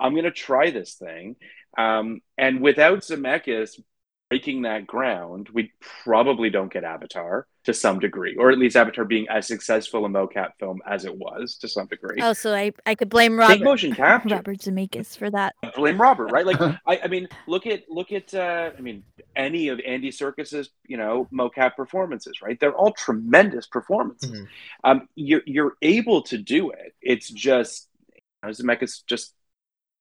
[0.00, 1.36] I'm going to try this thing.
[1.76, 3.80] Um, and without Zemeckis
[4.30, 5.72] breaking that ground, we
[6.04, 10.08] probably don't get Avatar to some degree, or at least Avatar being as successful a
[10.08, 12.18] mocap film as it was to some degree.
[12.20, 13.54] Oh, so I, I could blame Robert.
[13.54, 14.34] Big motion capture.
[14.34, 15.54] Robert Zemeckis for that.
[15.76, 16.46] Blame Robert, right?
[16.46, 19.02] Like, I, I mean, look at look at, uh, I mean,
[19.36, 22.58] any of Andy Serkis's, you know, mocap performances, right?
[22.58, 24.30] They're all tremendous performances.
[24.30, 24.44] Mm-hmm.
[24.84, 26.94] Um, you're you're able to do it.
[27.00, 29.34] It's just you know, Zemeckis just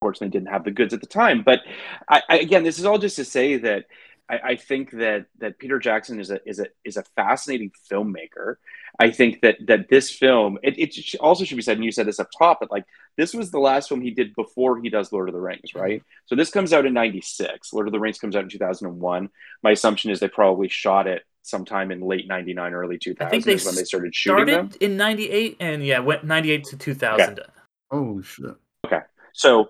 [0.04, 1.43] unfortunately didn't have the goods at the time.
[1.43, 1.62] But
[2.10, 3.86] I, I, again, this is all just to say that
[4.30, 8.56] I, I, think that that Peter Jackson is a is a is a fascinating filmmaker.
[8.99, 12.08] I think that that this film it, it also should be said, and you said
[12.08, 12.86] this up top, but like
[13.18, 15.99] this was the last film he did before he does Lord of the Rings, right?
[15.99, 16.26] Mm-hmm.
[16.26, 17.74] So this comes out in '96.
[17.74, 19.30] Lord of the Rings comes out in 2001.
[19.62, 23.43] My assumption is they probably shot it sometime in late 99 early 2000 I think
[23.43, 24.78] they when they started shooting started them.
[24.80, 27.49] in 98 and yeah went 98 to 2000 okay.
[27.91, 29.01] oh shit okay
[29.34, 29.70] so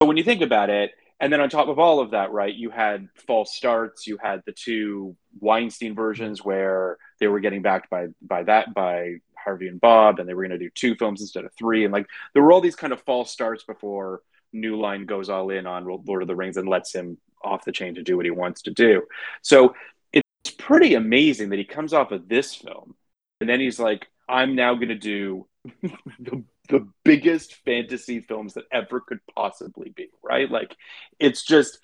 [0.00, 2.54] so when you think about it, and then on top of all of that, right,
[2.54, 4.06] you had false starts.
[4.06, 9.16] You had the two Weinstein versions where they were getting backed by by that by
[9.36, 11.92] Harvey and Bob, and they were going to do two films instead of three, and
[11.92, 14.20] like there were all these kind of false starts before
[14.52, 17.72] New Line goes all in on Lord of the Rings and lets him off the
[17.72, 19.02] chain to do what he wants to do.
[19.42, 19.74] So
[20.12, 22.94] it's pretty amazing that he comes off of this film,
[23.40, 25.48] and then he's like, "I'm now going to do
[26.20, 30.50] the the biggest fantasy films that ever could possibly be, right?
[30.50, 30.76] Like,
[31.18, 31.78] it's just,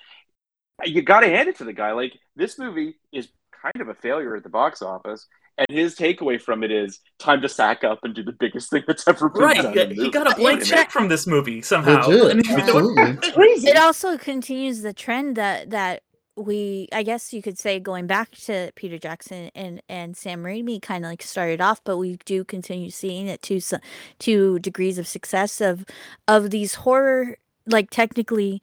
[0.84, 1.92] you got to hand it to the guy.
[1.92, 3.28] Like, this movie is
[3.62, 5.26] kind of a failure at the box office.
[5.56, 8.82] And his takeaway from it is time to sack up and do the biggest thing
[8.88, 9.62] that's ever been right.
[9.62, 9.74] done.
[9.74, 11.98] Right, he got a blank check from this movie somehow.
[11.98, 16.02] Absolutely, It also continues the trend that that
[16.36, 20.80] we I guess you could say going back to Peter Jackson and and Sam Raimi
[20.82, 23.80] kind of like started off, but we do continue seeing it to some
[24.20, 25.84] to degrees of success of
[26.26, 28.60] of these horror like technically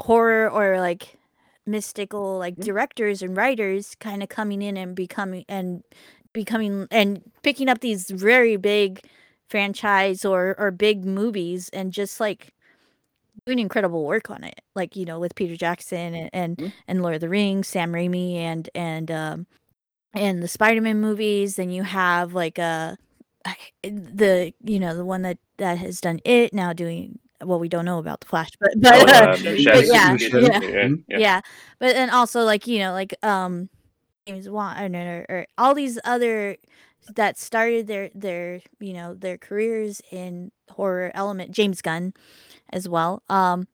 [0.00, 1.16] horror or like
[1.66, 2.64] mystical like mm-hmm.
[2.64, 5.82] directors and writers kind of coming in and becoming and
[6.32, 9.00] becoming and picking up these very big
[9.48, 12.53] franchise or or big movies and just like
[13.46, 14.60] doing incredible work on it.
[14.74, 16.70] Like, you know, with Peter Jackson and and, mm-hmm.
[16.88, 19.46] and Lord of the Rings, Sam Raimi and and um
[20.12, 22.96] and the Spider-Man movies, then you have like a
[23.44, 27.68] uh, the you know, the one that that has done it now doing well we
[27.68, 31.40] don't know about the flash but but, oh, uh, but yeah, yeah, yeah, yeah yeah.
[31.78, 33.68] But then also like you know like um
[34.26, 36.56] James Wan or, or all these other
[37.14, 42.14] that started their their you know their careers in horror element James Gunn
[42.74, 43.22] as well.
[43.30, 43.68] Um,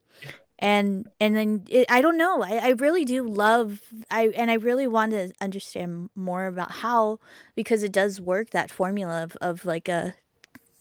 [0.61, 2.43] and and then it, I don't know.
[2.43, 3.81] I, I really do love
[4.11, 7.19] I and I really want to understand more about how
[7.57, 10.15] because it does work that formula of of like a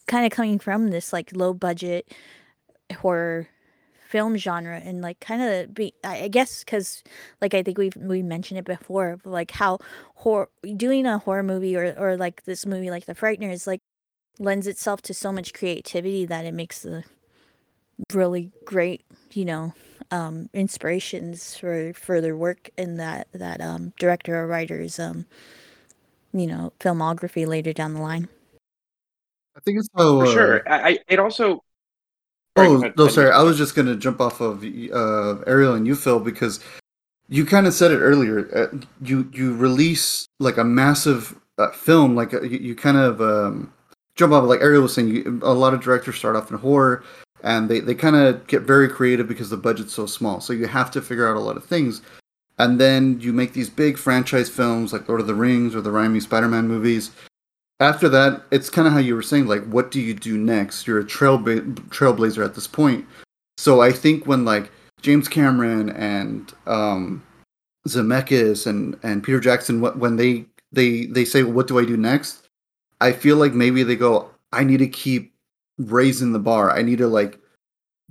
[0.05, 2.13] kind of coming from this like low budget
[2.97, 3.47] horror
[4.09, 7.01] film genre and like kind of be I guess because
[7.41, 9.79] like I think we've we mentioned it before like how
[10.15, 13.81] horror doing a horror movie or or like this movie like The Frighteners like
[14.39, 17.05] lends itself to so much creativity that it makes the
[18.13, 19.73] really great, you know,
[20.11, 25.25] um, inspirations for further work in that that um, director or writer's, um,
[26.33, 28.27] you know, filmography later down the line.
[29.55, 30.21] I think it's so.
[30.21, 30.71] For uh, sure.
[30.71, 31.63] I, it also.
[32.55, 33.07] Oh no!
[33.07, 36.59] Sorry, I was just gonna jump off of uh, Ariel and you, Phil, because
[37.29, 38.49] you kind of said it earlier.
[38.53, 43.21] Uh, you you release like a massive uh, film, like uh, you, you, kind of
[43.21, 43.71] um,
[44.15, 44.43] jump off.
[44.43, 47.03] Like Ariel was saying, you, a lot of directors start off in horror
[47.43, 50.41] and they, they kind of get very creative because the budget's so small.
[50.41, 52.01] So you have to figure out a lot of things.
[52.57, 55.91] And then you make these big franchise films like lord of the rings or the
[55.91, 57.11] Raimi spider-man movies.
[57.79, 60.85] After that it's kind of how you were saying like what do you do next?
[60.85, 63.05] You're a trail trailblazer at this point.
[63.57, 64.71] So i think when like
[65.01, 67.23] james cameron and um
[67.87, 72.47] zemeckis and and peter jackson when they they they say what do i do next?
[73.01, 75.33] I feel like maybe they go i need to keep
[75.79, 76.69] raising the bar.
[76.71, 77.39] I need to like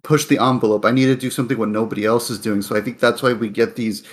[0.02, 0.84] push the envelope.
[0.84, 2.62] I need to do something what nobody else is doing.
[2.62, 4.04] So I think that's why we get these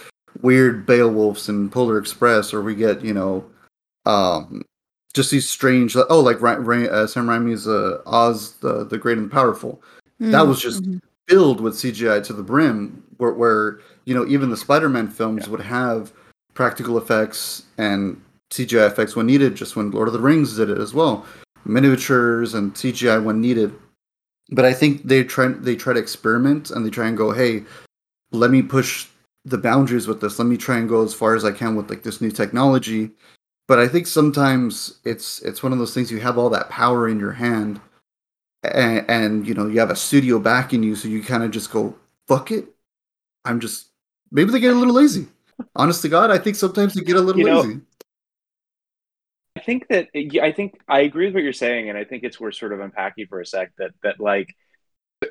[0.42, 3.46] weird Beowulfs and Polar Express, or we get you know,
[4.06, 4.62] um,
[5.14, 5.96] just these strange.
[5.96, 9.82] Oh, like uh, Sam Raimi's uh, Oz the the Great and the Powerful.
[10.22, 10.32] Mm-hmm.
[10.32, 10.98] That was just mm-hmm.
[11.28, 13.04] filled with CGI to the brim.
[13.18, 15.52] Where, where you know even the Spider-Man films yeah.
[15.52, 16.12] would have
[16.54, 19.56] practical effects and CGI effects when needed.
[19.56, 21.26] Just when Lord of the Rings did it as well
[21.66, 23.74] miniatures and CGI when needed.
[24.50, 27.64] But I think they try they try to experiment and they try and go, hey,
[28.32, 29.08] let me push
[29.44, 30.40] the boundaries with this.
[30.40, 33.12] Let me try and go as far as I can with like this new technology.
[33.68, 37.08] But I think sometimes it's it's one of those things you have all that power
[37.08, 37.82] in your hand
[38.64, 41.72] and, and you know you have a studio backing you, so you kind of just
[41.72, 41.96] go,
[42.28, 42.68] fuck it.
[43.44, 43.88] I'm just
[44.32, 45.28] maybe they get a little lazy.
[45.76, 47.82] honest to God, I think sometimes you get a little you know, lazy.
[49.66, 50.10] I think that
[50.44, 52.82] I think I agree with what you're saying, and I think it's worth sort of
[52.82, 54.56] unpacking for a sec that that like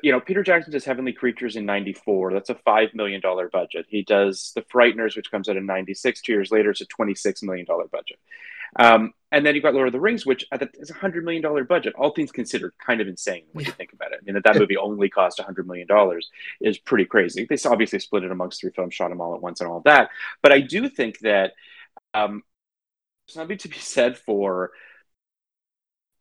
[0.03, 2.33] you know Peter Jackson does Heavenly Creatures in '94.
[2.33, 3.85] That's a five million dollar budget.
[3.87, 6.21] He does The Frighteners, which comes out in '96.
[6.21, 8.19] Two years later, it's a twenty six million dollar budget.
[8.77, 10.45] Um, and then you've got Lord of the Rings, which
[10.79, 11.93] is a hundred million dollar budget.
[11.97, 14.19] All things considered, kind of insane when you think about it.
[14.21, 16.29] I mean, that that movie only cost a hundred million dollars
[16.59, 17.47] is pretty crazy.
[17.49, 20.09] They obviously split it amongst three films, shot them all at once, and all that.
[20.41, 21.53] But I do think that
[22.13, 22.43] um,
[23.27, 24.71] something to be said for,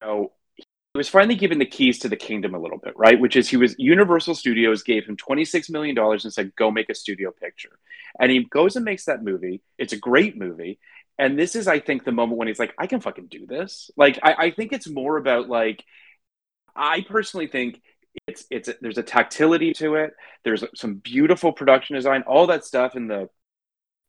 [0.03, 3.19] you know, he was finally given the keys to the kingdom a little bit, right?
[3.19, 6.95] Which is he was Universal Studios gave him $26 million and said, go make a
[6.95, 7.79] studio picture.
[8.21, 9.61] And he goes and makes that movie.
[9.77, 10.79] It's a great movie.
[11.19, 13.91] And this is, I think, the moment when he's like, I can fucking do this.
[13.97, 15.85] Like, I, I think it's more about like,
[16.77, 17.81] I personally think
[18.27, 20.15] it's it's there's a tactility to it.
[20.45, 23.29] There's some beautiful production design, all that stuff in the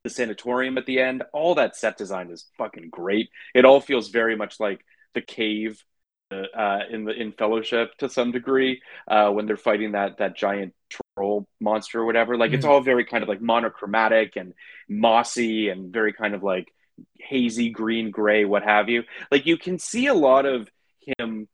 [0.05, 1.23] the sanatorium at the end.
[1.33, 3.29] All that set design is fucking great.
[3.55, 4.85] It all feels very much like
[5.15, 5.83] the cave
[6.31, 10.75] uh, in the in Fellowship to some degree uh, when they're fighting that that giant
[10.89, 12.37] troll monster or whatever.
[12.37, 12.53] Like mm.
[12.53, 14.53] it's all very kind of like monochromatic and
[14.87, 16.71] mossy and very kind of like
[17.19, 20.69] hazy green gray what have you like you can see a lot of
[21.19, 21.45] him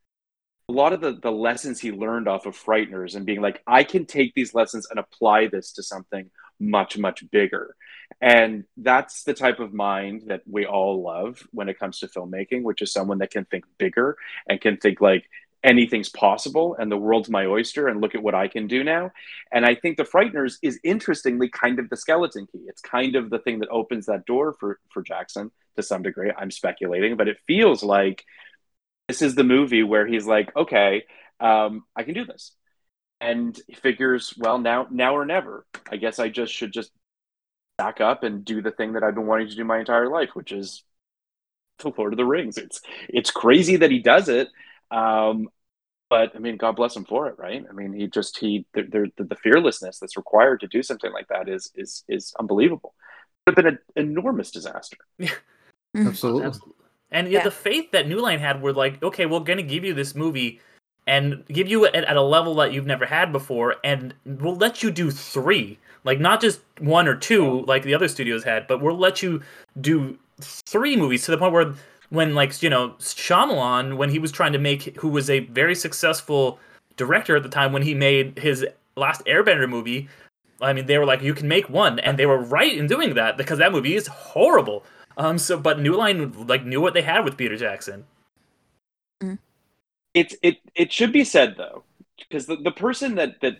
[0.69, 3.83] a lot of the, the lessons he learned off of frighteners and being like i
[3.83, 6.29] can take these lessons and apply this to something
[6.61, 7.75] much much bigger
[8.21, 12.63] and that's the type of mind that we all love when it comes to filmmaking
[12.63, 14.15] which is someone that can think bigger
[14.47, 15.25] and can think like
[15.63, 19.11] anything's possible and the world's my oyster and look at what I can do now.
[19.51, 22.63] And I think the Frighteners is interestingly kind of the skeleton key.
[22.67, 26.31] It's kind of the thing that opens that door for for Jackson to some degree.
[26.35, 28.25] I'm speculating, but it feels like
[29.07, 31.03] this is the movie where he's like, okay,
[31.39, 32.53] um, I can do this.
[33.21, 35.65] And he figures, well, now now or never.
[35.89, 36.91] I guess I just should just
[37.77, 40.31] back up and do the thing that I've been wanting to do my entire life,
[40.33, 40.83] which is
[41.79, 42.57] the Lord of the Rings.
[42.57, 44.49] It's it's crazy that he does it
[44.91, 45.47] um,
[46.09, 47.63] but I mean, God bless him for it, right?
[47.67, 51.29] I mean, he just he the, the, the fearlessness that's required to do something like
[51.29, 52.93] that is is is unbelievable.
[53.47, 54.97] It would have been an enormous disaster.
[55.17, 55.29] Yeah,
[55.97, 56.07] mm-hmm.
[56.07, 56.43] absolutely.
[56.43, 56.75] absolutely.
[57.11, 59.83] And yeah, the faith that New Line had, were like, okay, we're going to give
[59.83, 60.61] you this movie
[61.07, 64.83] and give you it at a level that you've never had before, and we'll let
[64.83, 68.81] you do three, like not just one or two like the other studios had, but
[68.81, 69.41] we'll let you
[69.79, 71.73] do three movies to the point where
[72.09, 75.75] when like you know Shyamalan when he was trying to make who was a very
[75.75, 76.59] successful
[76.97, 80.07] director at the time when he made his last Airbender movie.
[80.61, 83.15] I mean, they were like, you can make one, and they were right in doing
[83.15, 84.83] that because that movie is horrible.
[85.17, 88.05] Um, so but New Line like knew what they had with Peter Jackson.
[89.21, 89.39] Mm.
[90.13, 91.83] It's it it should be said though,
[92.17, 93.57] because the, the person that that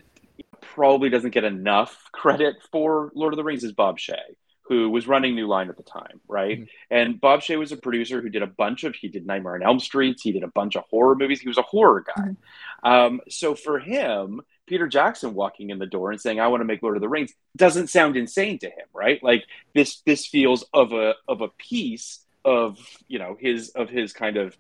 [0.62, 5.08] probably doesn't get enough credit for Lord of the Rings is Bob Shaye, who was
[5.08, 6.60] running New Line at the time, right?
[6.60, 6.66] Mm-hmm.
[6.90, 9.64] And Bob Shaye was a producer who did a bunch of, he did Nightmare on
[9.64, 11.42] Elm Street, he did a bunch of horror movies.
[11.42, 12.24] He was a horror guy.
[12.24, 12.88] Mm-hmm.
[12.88, 16.66] Um, so for him, Peter Jackson walking in the door and saying, "I want to
[16.66, 19.22] make Lord of the Rings," doesn't sound insane to him, right?
[19.22, 19.44] Like
[19.76, 22.78] this, this feels of a of a piece of
[23.10, 24.58] you know his of his kind of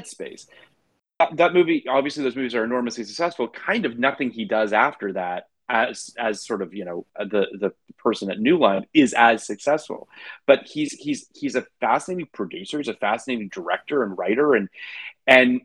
[0.00, 0.46] headspace.
[1.20, 3.48] That, that movie, obviously, those movies are enormously successful.
[3.48, 7.72] Kind of nothing he does after that as as sort of you know the the
[7.98, 10.08] person at New Line is as successful.
[10.46, 12.78] But he's he's he's a fascinating producer.
[12.78, 14.68] He's a fascinating director and writer, and
[15.26, 15.62] and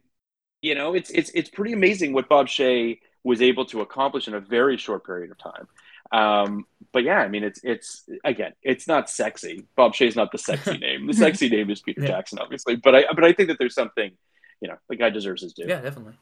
[0.61, 4.33] you know it's it's it's pretty amazing what Bob Shaye was able to accomplish in
[4.33, 5.67] a very short period of time.
[6.11, 9.65] Um, but yeah, I mean, it's it's again, it's not sexy.
[9.75, 11.07] Bob Shaye's not the sexy name.
[11.07, 12.07] The sexy name is Peter yeah.
[12.07, 12.77] Jackson, obviously.
[12.77, 14.11] But I but I think that there's something,
[14.61, 15.65] you know, the guy deserves his due.
[15.67, 16.13] Yeah, definitely.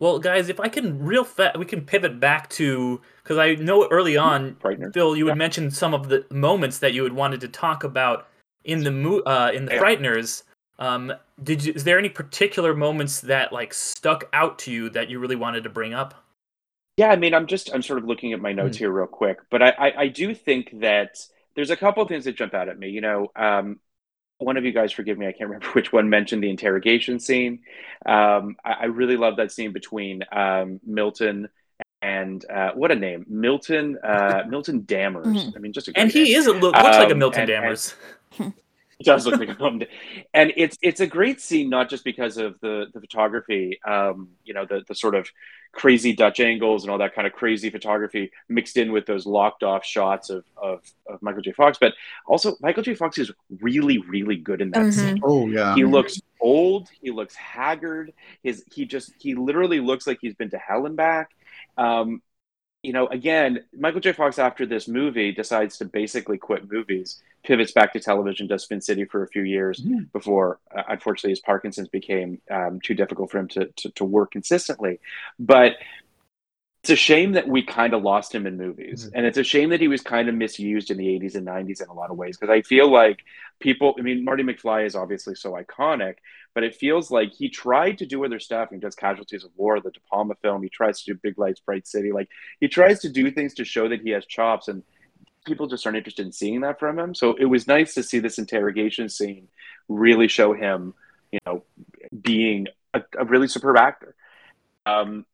[0.00, 3.88] Well, guys, if I can real fast, we can pivot back to because I know
[3.90, 4.56] early on,
[4.92, 5.32] Phil, you yeah.
[5.32, 8.28] would mention some of the moments that you had wanted to talk about
[8.64, 9.80] in the mo- uh, in the yeah.
[9.80, 10.42] Frighteners.
[10.78, 11.12] Um,
[11.42, 15.20] did you, is there any particular moments that like stuck out to you that you
[15.20, 16.24] really wanted to bring up?
[16.96, 18.84] Yeah, I mean, I'm just I'm sort of looking at my notes mm-hmm.
[18.84, 22.24] here real quick, but I, I, I do think that there's a couple of things
[22.24, 22.88] that jump out at me.
[22.90, 23.78] You know, um,
[24.38, 27.60] one of you guys, forgive me, I can't remember which one mentioned the interrogation scene.
[28.06, 31.48] Um, I, I, really love that scene between um, Milton
[32.02, 35.26] and uh, what a name, Milton uh, Milton Dammers.
[35.26, 35.56] Mm-hmm.
[35.56, 36.36] I mean, just and he name.
[36.36, 37.94] is looks um, like a um, Milton and, Dammers.
[38.38, 38.52] And,
[38.98, 39.84] it does look like a Milton,
[40.32, 44.54] and it's it's a great scene not just because of the the photography, um, you
[44.54, 45.28] know, the the sort of
[45.74, 49.62] crazy Dutch angles and all that kind of crazy photography mixed in with those locked
[49.62, 51.52] off shots of, of, of Michael J.
[51.52, 51.78] Fox.
[51.80, 51.94] But
[52.26, 52.94] also, Michael J.
[52.94, 53.30] Fox is
[53.60, 54.90] really, really good in that mm-hmm.
[54.90, 55.20] scene.
[55.22, 55.74] Oh, yeah.
[55.74, 56.88] He looks old.
[57.00, 58.12] He looks haggard.
[58.42, 61.30] His He just, he literally looks like he's been to hell and back.
[61.76, 62.22] Um,
[62.84, 64.12] you know, again, Michael J.
[64.12, 68.82] Fox after this movie decides to basically quit movies, pivots back to television, does Spin
[68.82, 70.04] City for a few years mm-hmm.
[70.12, 74.32] before, uh, unfortunately, his Parkinson's became um, too difficult for him to, to, to work
[74.32, 75.00] consistently.
[75.38, 75.76] But
[76.84, 79.16] it's a shame that we kind of lost him in movies mm-hmm.
[79.16, 81.82] and it's a shame that he was kind of misused in the 80s and 90s
[81.82, 83.24] in a lot of ways because i feel like
[83.58, 86.16] people i mean marty mcfly is obviously so iconic
[86.54, 88.70] but it feels like he tried to do other stuff.
[88.70, 90.62] He does casualties of war the de palma film.
[90.62, 92.12] He tries to do big lights bright city.
[92.12, 92.28] Like
[92.60, 94.84] he tries to do things to show that he has chops and
[95.44, 97.14] people just aren't interested in seeing that from him.
[97.14, 99.48] So it was nice to see this interrogation scene
[99.88, 100.94] really show him
[101.32, 101.64] you know
[102.22, 104.14] being a, a really superb actor.
[104.86, 105.26] Um,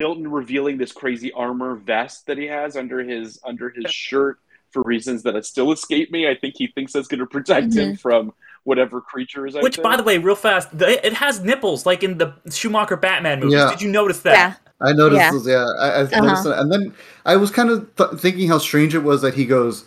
[0.00, 4.38] Milton revealing this crazy armor vest that he has under his under his shirt
[4.70, 6.28] for reasons that still escape me.
[6.28, 7.90] I think he thinks that's going to protect mm-hmm.
[7.90, 8.32] him from
[8.62, 9.54] whatever creature is.
[9.54, 9.82] Which, there.
[9.82, 13.54] by the way, real fast, it has nipples like in the Schumacher Batman movies.
[13.54, 13.70] Yeah.
[13.70, 14.32] Did you notice that?
[14.32, 14.54] Yeah.
[14.80, 15.30] I noticed yeah.
[15.32, 15.66] Those, yeah.
[15.78, 16.20] I, I uh-huh.
[16.20, 16.58] noticed that.
[16.60, 16.94] And then
[17.26, 19.84] I was kind of th- thinking how strange it was that he goes,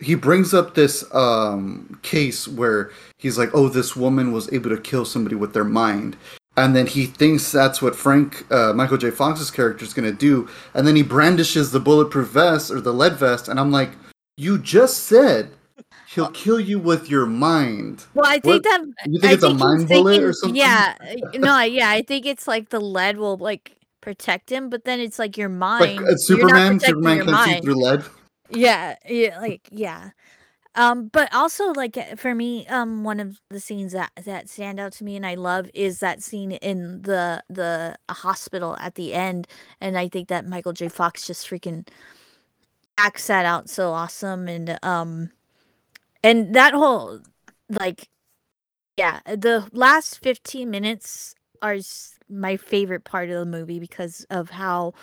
[0.00, 4.80] he brings up this um, case where he's like, "Oh, this woman was able to
[4.80, 6.16] kill somebody with their mind,"
[6.60, 9.10] and then he thinks that's what Frank uh, Michael J.
[9.10, 12.92] Fox's character is going to do, and then he brandishes the bulletproof vest or the
[12.92, 13.90] lead vest, and I'm like,
[14.36, 15.50] you just said
[16.08, 18.04] he'll kill you with your mind.
[18.12, 20.56] Well, I think what, that you think I it's think a mind bullet or something.
[20.56, 20.94] Yeah,
[21.34, 25.18] no, yeah, I think it's like the lead will like protect him, but then it's
[25.18, 25.98] like your mind.
[26.02, 28.04] Like uh, Superman, Superman can see through lead.
[28.50, 30.10] Yeah, yeah, like yeah.
[30.76, 34.78] Um, but also like eh, for me, um, one of the scenes that that stand
[34.78, 39.12] out to me and I love is that scene in the the hospital at the
[39.14, 39.48] end,
[39.80, 40.88] and I think that Michael J.
[40.88, 41.88] Fox just freaking
[42.98, 45.30] acts that out so awesome, and um,
[46.22, 47.20] and that whole
[47.68, 48.08] like,
[48.96, 51.78] yeah, the last fifteen minutes are
[52.28, 54.94] my favorite part of the movie because of how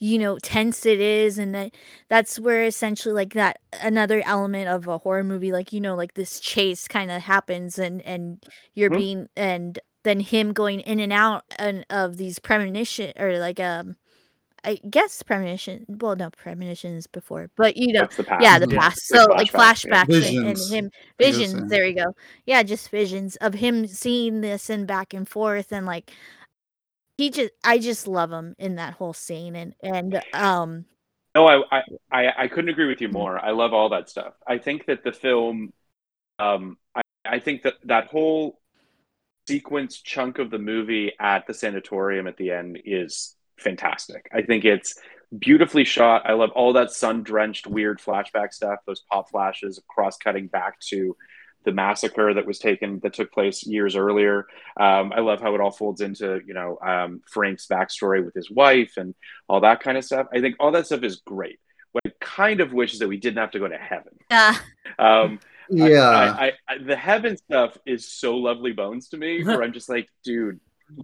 [0.00, 1.72] you know tense it is and that
[2.08, 6.14] that's where essentially like that another element of a horror movie like you know like
[6.14, 8.44] this chase kind of happens and and
[8.74, 8.98] you're mm-hmm.
[8.98, 13.96] being and then him going in and out and of these premonition or like um
[14.64, 15.86] I guess premonition.
[15.88, 19.06] Well, no, premonitions before, but you know, the yeah, the past.
[19.06, 20.40] So like flashbacks yeah.
[20.40, 21.70] and, and, him visions.
[21.70, 22.14] There you go.
[22.44, 26.12] Yeah, just visions of him seeing this and back and forth, and like
[27.18, 30.86] he just I just love him in that whole scene and and um
[31.34, 33.38] no I I I couldn't agree with you more.
[33.38, 34.34] I love all that stuff.
[34.46, 35.72] I think that the film
[36.38, 38.60] um I I think that that whole
[39.46, 44.28] sequence chunk of the movie at the sanatorium at the end is fantastic.
[44.32, 44.94] I think it's
[45.36, 46.22] beautifully shot.
[46.24, 50.78] I love all that sun drenched weird flashback stuff, those pop flashes cross cutting back
[50.90, 51.16] to
[51.68, 54.46] the massacre that was taken that took place years earlier.
[54.80, 58.50] Um, I love how it all folds into you know um, Frank's backstory with his
[58.50, 59.14] wife and
[59.50, 60.28] all that kind of stuff.
[60.32, 61.60] I think all that stuff is great.
[61.92, 64.14] What I kind of wish is that we didn't have to go to heaven.
[64.30, 64.56] Yeah.
[64.98, 66.08] Um, yeah.
[66.08, 69.44] I, I, I, the heaven stuff is so lovely bones to me.
[69.44, 70.60] Where I'm just like, dude,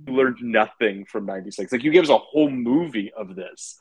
[0.07, 1.73] you learned nothing from '96.
[1.73, 3.77] Like you gave us a whole movie of this,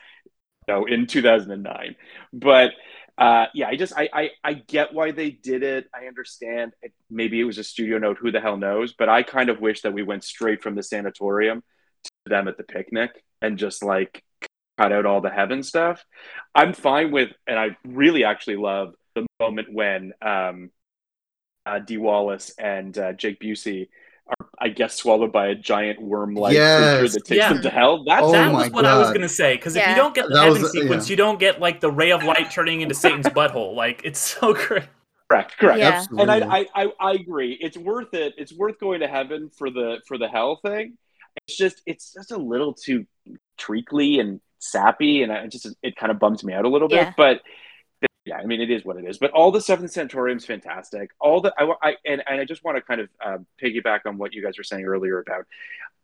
[0.67, 1.95] you know, in 2009,
[2.33, 2.71] but
[3.17, 5.87] uh, yeah, I just I, I I get why they did it.
[5.93, 6.73] I understand.
[6.81, 8.17] It, maybe it was a studio note.
[8.19, 8.93] Who the hell knows?
[8.93, 11.63] But I kind of wish that we went straight from the sanatorium
[12.03, 14.23] to them at the picnic and just like
[14.79, 16.03] cut out all the heaven stuff.
[16.55, 20.71] I'm fine with, and I really actually love the moment when um,
[21.65, 23.89] uh, Dee Wallace and uh, Jake Busey
[24.27, 26.99] are, I guess, swallowed by a giant worm-like yes.
[26.99, 27.53] creature that takes yeah.
[27.53, 28.03] them to hell.
[28.03, 28.85] That's oh that was what God.
[28.85, 29.55] I was gonna say.
[29.55, 29.91] Because yeah.
[29.91, 31.13] if you don't get the that heaven was, sequence, yeah.
[31.13, 33.75] you don't get like the ray of light turning into Satan's butthole.
[33.75, 34.83] Like it's so great.
[35.29, 35.79] Correct, correct.
[35.79, 36.05] Yeah.
[36.19, 37.57] And I, I, I agree.
[37.59, 38.33] It's worth it.
[38.37, 40.97] It's worth going to heaven for the for the hell thing.
[41.37, 43.05] It's just it's just a little too
[43.57, 47.09] treacly and sappy, and I just it kind of bums me out a little bit.
[47.17, 47.41] But
[48.25, 49.17] yeah, I mean, it is what it is.
[49.17, 51.11] But all the stuff in Sanatorium's fantastic.
[51.19, 54.17] All the I, I and, and I just want to kind of um, piggyback on
[54.17, 55.45] what you guys were saying earlier about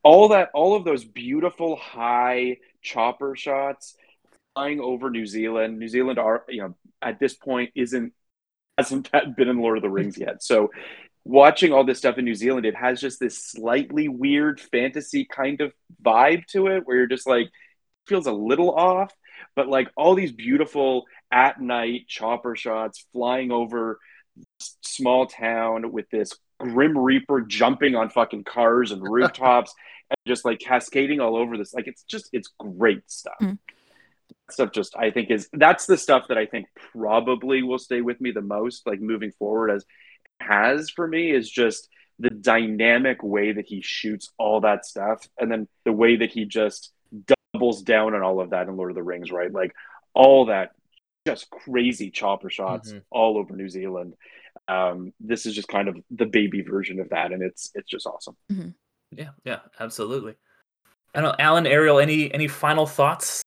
[0.04, 3.96] all that, all of those beautiful high chopper shots
[4.54, 5.80] flying over New Zealand.
[5.80, 8.14] New Zealand are you know at this point isn't
[8.78, 10.44] hasn't been in Lord of the Rings yet.
[10.44, 10.72] So
[11.24, 15.62] watching all this stuff in New Zealand, it has just this slightly weird fantasy kind
[15.62, 15.72] of
[16.04, 17.50] vibe to it, where you're just like
[18.08, 19.14] feels a little off
[19.56, 24.00] but like all these beautiful at night chopper shots flying over
[24.82, 29.74] small town with this grim reaper jumping on fucking cars and rooftops
[30.10, 33.58] and just like cascading all over this like it's just it's great stuff mm.
[34.50, 38.20] stuff just i think is that's the stuff that i think probably will stay with
[38.20, 39.86] me the most like moving forward as
[40.40, 41.88] has for me is just
[42.20, 46.46] the dynamic way that he shoots all that stuff and then the way that he
[46.46, 46.92] just
[47.54, 49.52] doubles down on all of that in Lord of the Rings, right?
[49.52, 49.74] Like
[50.14, 50.72] all that
[51.28, 53.00] just crazy chopper shots mm-hmm.
[53.12, 54.14] all over New Zealand.
[54.68, 58.06] Um, this is just kind of the baby version of that, and it's it's just
[58.06, 58.36] awesome.
[58.52, 58.70] Mm-hmm.
[59.12, 60.36] Yeah, yeah, absolutely.
[61.14, 63.42] I don't know, Alan, Ariel, any any final thoughts?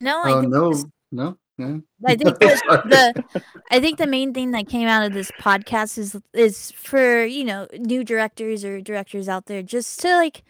[0.00, 1.36] No, I uh, no, this, no.
[1.58, 1.78] Yeah.
[2.06, 5.96] I think the, the I think the main thing that came out of this podcast
[5.96, 10.42] is is for you know new directors or directors out there just to like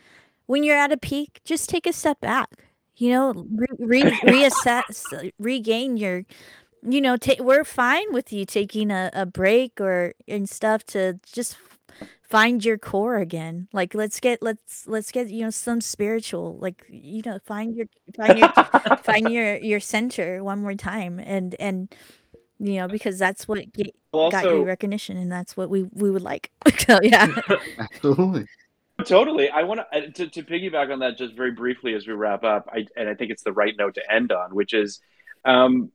[0.46, 2.48] when you're at a peak, just take a step back.
[2.96, 3.46] You know,
[3.78, 6.24] re- re- reassess, regain your.
[6.88, 11.18] You know, ta- we're fine with you taking a, a break or and stuff to
[11.32, 11.56] just
[12.28, 16.84] find your core again like let's get let's let's get you know some spiritual like
[16.88, 17.86] you know find your
[18.16, 18.48] find your
[19.02, 21.94] find your your center one more time and and
[22.58, 26.10] you know because that's what get, also, got you recognition and that's what we we
[26.10, 27.28] would like so yeah
[27.78, 28.44] absolutely
[29.04, 32.44] totally i want uh, to to piggyback on that just very briefly as we wrap
[32.44, 35.00] up i and i think it's the right note to end on which is
[35.44, 35.90] um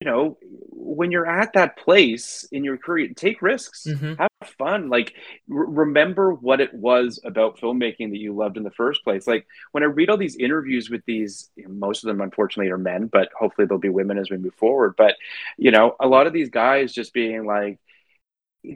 [0.00, 0.38] you know,
[0.70, 4.14] when you're at that place in your career, take risks, mm-hmm.
[4.14, 4.88] have fun.
[4.88, 5.12] Like,
[5.52, 9.26] r- remember what it was about filmmaking that you loved in the first place.
[9.26, 12.72] Like, when I read all these interviews with these, you know, most of them unfortunately
[12.72, 14.94] are men, but hopefully there'll be women as we move forward.
[14.96, 15.16] But,
[15.58, 17.78] you know, a lot of these guys just being like,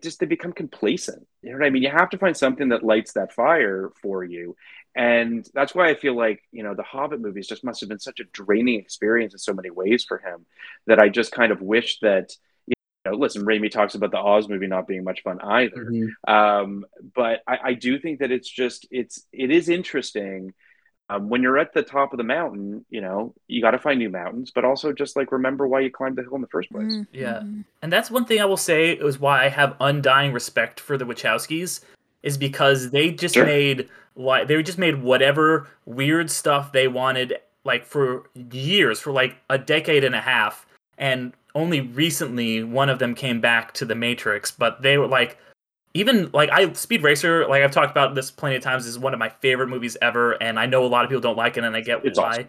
[0.02, 1.26] just they become complacent.
[1.42, 1.82] You know what I mean?
[1.82, 4.56] You have to find something that lights that fire for you.
[4.96, 7.98] And that's why I feel like, you know, the Hobbit movies just must have been
[7.98, 10.46] such a draining experience in so many ways for him
[10.86, 12.32] that I just kind of wish that,
[12.66, 12.74] you
[13.04, 15.90] know, listen, Raimi talks about the Oz movie not being much fun either.
[15.90, 16.32] Mm-hmm.
[16.32, 20.54] Um, but I, I do think that it's just, it's, it is interesting
[21.10, 23.98] um, when you're at the top of the mountain, you know, you got to find
[23.98, 26.70] new mountains, but also just like remember why you climbed the hill in the first
[26.70, 26.92] place.
[26.92, 27.14] Mm-hmm.
[27.14, 27.42] Yeah.
[27.82, 31.04] And that's one thing I will say is why I have undying respect for the
[31.04, 31.80] Wachowskis
[32.22, 33.44] is because they just sure.
[33.44, 37.34] made like they just made whatever weird stuff they wanted
[37.64, 40.66] like for years, for like a decade and a half.
[40.96, 45.38] And only recently one of them came back to the Matrix, but they were like
[45.94, 49.14] even like I Speed Racer, like I've talked about this plenty of times, is one
[49.14, 51.64] of my favorite movies ever, and I know a lot of people don't like it,
[51.64, 52.30] and I get it's why.
[52.30, 52.48] Awesome.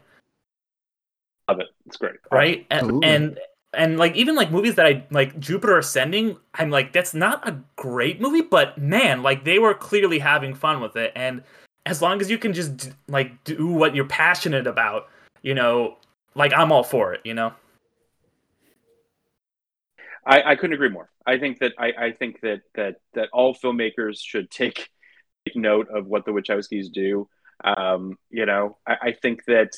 [1.47, 1.67] Love it.
[1.85, 2.15] It's great.
[2.31, 2.65] Right?
[2.71, 3.39] And, and
[3.75, 7.59] and like even like movies that I like Jupiter Ascending, I'm like that's not a
[7.75, 11.43] great movie, but man, like they were clearly having fun with it, and
[11.85, 15.07] as long as you can just like do what you're passionate about,
[15.43, 15.97] you know,
[16.33, 17.53] like I'm all for it, you know.
[20.25, 21.09] I, I couldn't agree more.
[21.25, 24.89] I think that I, I think that that that all filmmakers should take,
[25.45, 27.27] take note of what the Wachowskis do.
[27.63, 29.75] Um, you know, I, I think that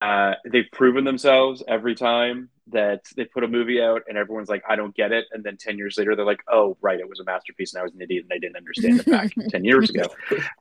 [0.00, 4.62] uh, they've proven themselves every time that they put a movie out and everyone's like,
[4.68, 5.26] I don't get it.
[5.32, 7.84] And then 10 years later, they're like, oh, right, it was a masterpiece and I
[7.84, 10.04] was an idiot and I didn't understand it back 10 years ago.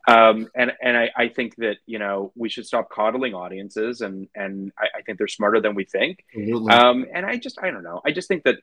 [0.08, 4.28] Um, and and I, I think that, you know, we should stop coddling audiences and,
[4.36, 6.26] and I, I think they're smarter than we think.
[6.74, 8.02] Um, and I just, I don't know.
[8.06, 8.62] I just think that that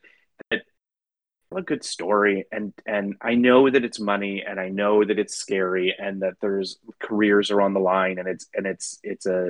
[1.55, 5.37] a good story and and I know that it's money and I know that it's
[5.37, 9.49] scary and that there's careers are on the line and it's and it's it's a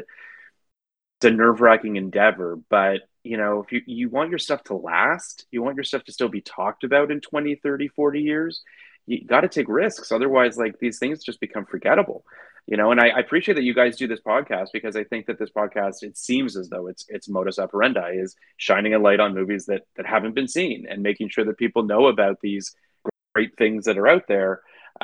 [1.18, 2.59] it's a nerve-wracking endeavor.
[2.68, 6.05] But you know if you you want your stuff to last you want your stuff
[6.05, 8.62] to still be talked about in 20 30 40 years
[9.07, 10.12] you got to take risks.
[10.12, 12.24] Otherwise like these things just become forgettable
[12.66, 15.26] you know and I, I, appreciate that you guys do this podcast because i think
[15.26, 19.20] that this podcast it seems as though it's it's modus operandi is shining a light
[19.20, 22.74] on movies that that haven't been seen and making sure that people know about these
[23.34, 24.62] great things that are out there.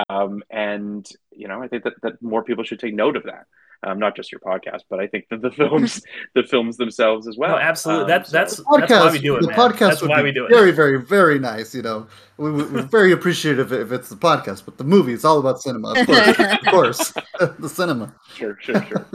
[0.08, 3.46] Um, and you know i think that, that more people should take note of that
[3.84, 6.02] um, not just your podcast, but I think that the films,
[6.34, 7.50] the films themselves as well.
[7.50, 8.04] No, absolutely.
[8.04, 9.40] Um, that's that's podcast, that's why we do it.
[9.42, 9.56] The man.
[9.56, 10.50] podcast that's why we do it.
[10.50, 11.74] Very, very, very nice.
[11.74, 12.06] You know,
[12.36, 15.94] we, are very appreciative if it's the podcast, but the movie, it's all about cinema.
[15.94, 17.14] Of course, of course,
[17.58, 18.14] the cinema.
[18.34, 19.06] Sure, sure, sure.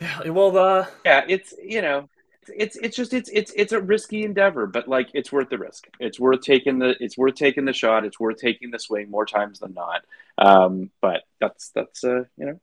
[0.00, 0.28] yeah.
[0.28, 2.08] Well, the yeah, it's you know,
[2.56, 5.88] it's it's just it's it's it's a risky endeavor, but like it's worth the risk.
[6.00, 8.04] It's worth taking the it's worth taking the shot.
[8.04, 10.02] It's worth taking the swing more times than not.
[10.38, 12.60] Um, but that's that's uh, you know,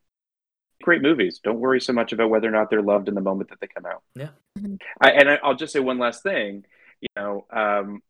[0.82, 1.40] great movies.
[1.42, 3.66] Don't worry so much about whether or not they're loved in the moment that they
[3.66, 4.02] come out.
[4.14, 4.30] Yeah.
[5.00, 6.64] I, and I, will just say one last thing.
[7.00, 8.02] You know, um,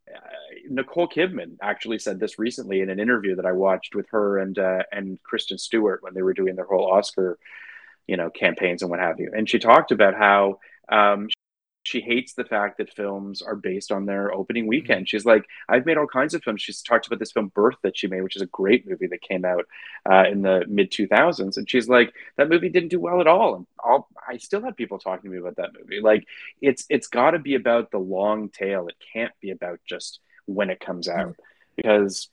[0.69, 4.57] Nicole Kidman actually said this recently in an interview that I watched with her and
[4.57, 7.37] uh, and Kristen Stewart when they were doing their whole Oscar,
[8.07, 9.31] you know, campaigns and what have you.
[9.35, 10.59] And she talked about how
[10.89, 11.27] um,
[11.87, 14.69] she hates the fact that films are based on their opening mm-hmm.
[14.69, 15.07] weekend.
[15.07, 16.61] She's like, I've made all kinds of films.
[16.61, 19.21] She's talked about this film Birth that she made, which is a great movie that
[19.21, 19.65] came out
[20.09, 21.55] uh, in the mid 2000s.
[21.55, 23.55] And she's like, that movie didn't do well at all.
[23.55, 26.01] And all, I still have people talking to me about that movie.
[26.01, 26.27] Like,
[26.61, 28.89] it's it's got to be about the long tail.
[28.89, 31.37] It can't be about just when it comes out,
[31.77, 32.27] because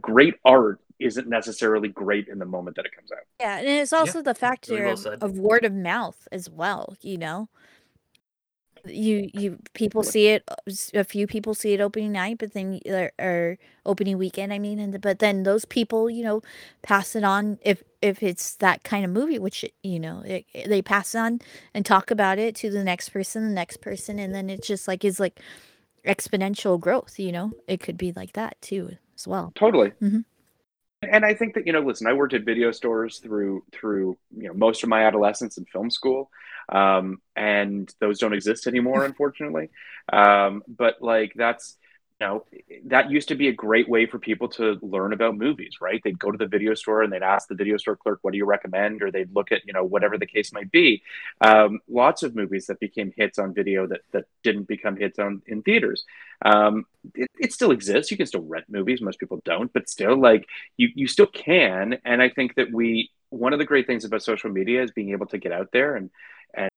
[0.00, 3.24] great art isn't necessarily great in the moment that it comes out.
[3.40, 6.96] Yeah, and it's also Yeah, the factor well of, of word of mouth as well.
[7.00, 7.48] You know,
[8.86, 10.42] you you people see it.
[10.94, 14.52] a few people see it opening night, but then or, or opening weekend.
[14.52, 16.42] I mean, and but then those people, you know,
[16.82, 20.82] pass it on if if it's that kind of movie, which you know it, they
[20.82, 21.40] pass on
[21.74, 24.88] and talk about it to the next person, the next person, and then it's just
[24.88, 25.40] like is like
[26.06, 27.18] exponential growth.
[27.18, 29.52] You know, it could be like that too as well.
[29.54, 29.92] Totally.
[30.02, 30.24] Mhm.
[31.02, 34.48] And I think that you know, listen, I worked at video stores through through you
[34.48, 36.30] know most of my adolescence in film school,
[36.68, 39.70] um, and those don't exist anymore, unfortunately.
[40.12, 41.76] Um, but like that's
[42.20, 42.44] know
[42.86, 46.00] that used to be a great way for people to learn about movies, right?
[46.04, 48.38] They'd go to the video store and they'd ask the video store clerk, "What do
[48.38, 51.02] you recommend?" Or they'd look at you know whatever the case might be.
[51.40, 55.42] Um, lots of movies that became hits on video that that didn't become hits on
[55.46, 56.04] in theaters.
[56.44, 58.10] Um, it, it still exists.
[58.10, 59.00] You can still rent movies.
[59.00, 61.98] Most people don't, but still, like you, you still can.
[62.04, 65.10] And I think that we, one of the great things about social media is being
[65.10, 66.10] able to get out there and,
[66.54, 66.69] and,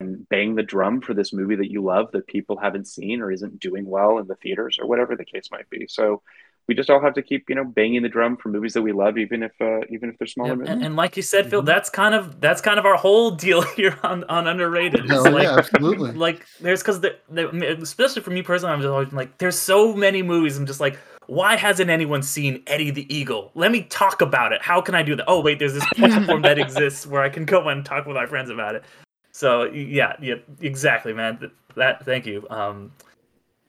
[0.00, 3.30] and bang the drum for this movie that you love that people haven't seen or
[3.30, 5.86] isn't doing well in the theaters or whatever the case might be.
[5.88, 6.22] So
[6.68, 8.92] we just all have to keep, you know, banging the drum for movies that we
[8.92, 11.62] love, even if, uh, even if they're smaller Yeah, and, and like you said, Phil,
[11.62, 11.66] Mhm.
[11.66, 15.04] that's kind of that's kind of our whole deal here on, on underrated.
[15.04, 16.12] It's Hell like yeah, absolutely.
[16.26, 19.94] like there's because the, the, especially for me personally, I'm just always like, there's so
[19.94, 20.58] many movies.
[20.58, 20.98] I'm just like,
[21.28, 23.50] why hasn't anyone seen Eddie the Eagle?
[23.54, 24.60] Let me talk about it.
[24.60, 25.24] How can I do that?
[25.28, 28.26] Oh wait, there's this platform that exists where I can go and talk with my
[28.26, 28.84] friends about it.
[29.36, 31.38] So yeah, yeah, exactly, man.
[31.38, 32.46] Th- That thank you.
[32.48, 32.92] Um,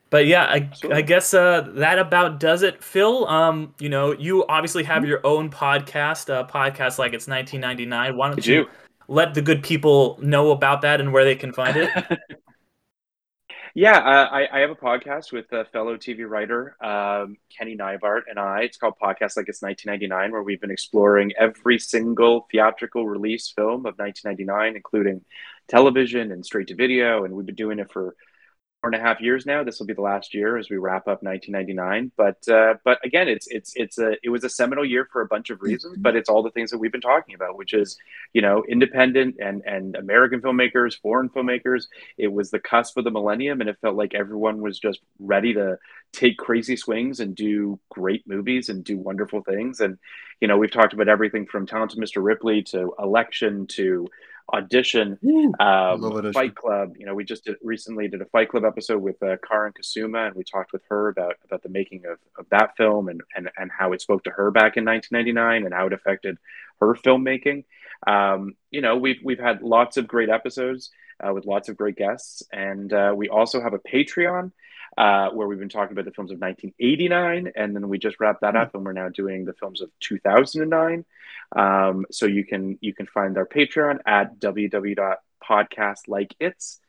[0.09, 3.27] but yeah, I, I guess uh, that about does it, Phil.
[3.27, 5.09] Um, you know, you obviously have Mm-hmm.
[5.09, 8.15] your own podcast, uh, podcast like it's 1999.
[8.15, 8.69] Why don't you do.
[9.09, 11.91] let the good people know about that and where they can find it?
[13.73, 18.21] Yeah, uh, I, I have a podcast with a fellow TV writer, um, Kenny Neibart,
[18.27, 18.61] and I.
[18.61, 23.85] It's called Podcast Like It's 1999, where we've been exploring every single theatrical release film
[23.85, 25.23] of 1999, including
[25.67, 27.23] television and straight to video.
[27.23, 28.15] And we've been doing it for
[28.81, 29.63] four and a half years now.
[29.63, 32.11] This will be the last year as we wrap up 1999.
[32.15, 35.27] But uh, but again, it's it's it's a it was a seminal year for a
[35.27, 35.97] bunch of reasons.
[35.99, 37.97] But it's all the things that we've been talking about, which is
[38.33, 41.85] you know independent and and American filmmakers, foreign filmmakers.
[42.17, 45.53] It was the cusp of the millennium, and it felt like everyone was just ready
[45.53, 45.77] to
[46.13, 49.79] take crazy swings and do great movies and do wonderful things.
[49.79, 49.97] And
[50.39, 52.23] you know, we've talked about everything from Talented Mr.
[52.23, 54.07] Ripley to Election to
[54.53, 55.19] Audition
[55.59, 56.93] um, Fight Club.
[56.97, 60.27] You know, we just did, recently did a Fight Club episode with uh, Karyn Kusama,
[60.27, 63.49] and we talked with her about about the making of, of that film and, and
[63.57, 66.37] and how it spoke to her back in 1999 and how it affected
[66.79, 67.65] her filmmaking.
[68.05, 71.95] Um, you know, we've we've had lots of great episodes uh, with lots of great
[71.95, 74.51] guests, and uh, we also have a Patreon.
[74.97, 78.41] Uh, where we've been talking about the films of 1989, and then we just wrapped
[78.41, 81.05] that up, and we're now doing the films of 2009.
[81.55, 86.79] Um, so you can you can find our Patreon at www.podcastlikeits.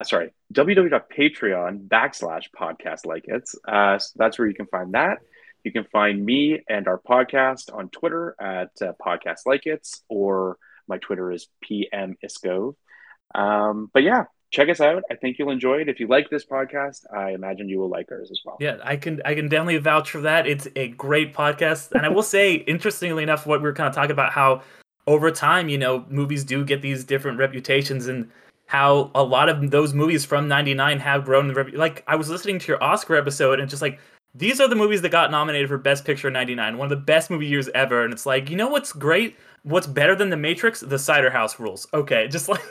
[0.00, 3.54] uh, Sorry, www.patreon backslash podcast like it's.
[3.66, 5.18] Uh, so that's where you can find that.
[5.64, 10.58] You can find me and our podcast on Twitter at uh, podcast like it's, or
[10.88, 12.76] my Twitter is PM Isco.
[13.34, 15.02] Um, but yeah, check us out.
[15.10, 15.88] I think you'll enjoy it.
[15.88, 18.56] If you like this podcast, I imagine you will like ours as well.
[18.60, 20.46] Yeah, I can I can definitely vouch for that.
[20.46, 23.94] It's a great podcast, and I will say, interestingly enough, what we were kind of
[23.94, 24.62] talking about how
[25.08, 28.30] over time, you know, movies do get these different reputations, and
[28.66, 31.50] how a lot of those movies from '99 have grown.
[31.50, 33.98] in repu- Like I was listening to your Oscar episode, and just like
[34.34, 37.04] these are the movies that got nominated for Best Picture in '99, one of the
[37.04, 38.04] best movie years ever.
[38.04, 39.36] And it's like, you know what's great?
[39.64, 40.80] What's better than The Matrix?
[40.80, 41.86] The Cider House Rules.
[41.94, 42.62] Okay, just like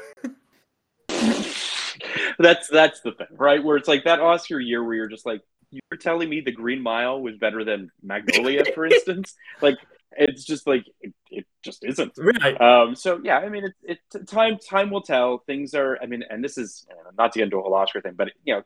[2.42, 3.64] that's that's the thing, right?
[3.64, 5.42] Where it's like that Oscar year where you're just like,
[5.72, 9.36] you're telling me the Green Mile was better than Magnolia, for instance.
[9.62, 9.78] Like
[10.18, 12.14] it's just like it, it just isn't.
[12.18, 12.60] right.
[12.60, 15.40] Um, so yeah, I mean, it, it time time will tell.
[15.40, 16.86] Things are, I mean, and this is
[17.18, 18.64] not to get into a whole Oscar thing, but you know,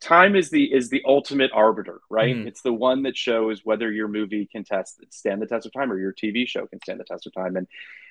[0.00, 2.36] time is the is the ultimate arbiter, right?
[2.36, 2.46] Mhm.
[2.46, 5.90] It's the one that shows whether your movie can test stand the test of time
[5.90, 7.56] or your TV show can stand the test of time.
[7.56, 7.66] And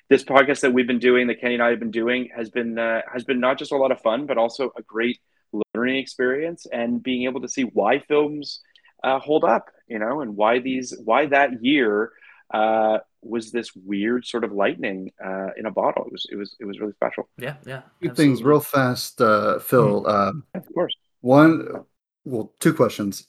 [0.08, 2.78] this podcast that we've been doing, that Kenny and I have been doing, has been
[2.78, 5.18] uh, has been not just a lot of fun, but also a great
[5.74, 8.60] learning experience and being able to see why films
[9.04, 12.12] uh, hold up, you know, and why these why that year
[12.52, 16.04] uh, was this weird sort of lightning uh, in a bottle.
[16.06, 17.28] It was it was it was really special.
[17.38, 17.82] Yeah, yeah.
[18.02, 20.06] Two things real fast, uh, Phil.
[20.06, 20.94] Uh, Of course.
[21.20, 21.84] One,
[22.24, 23.26] well, two questions.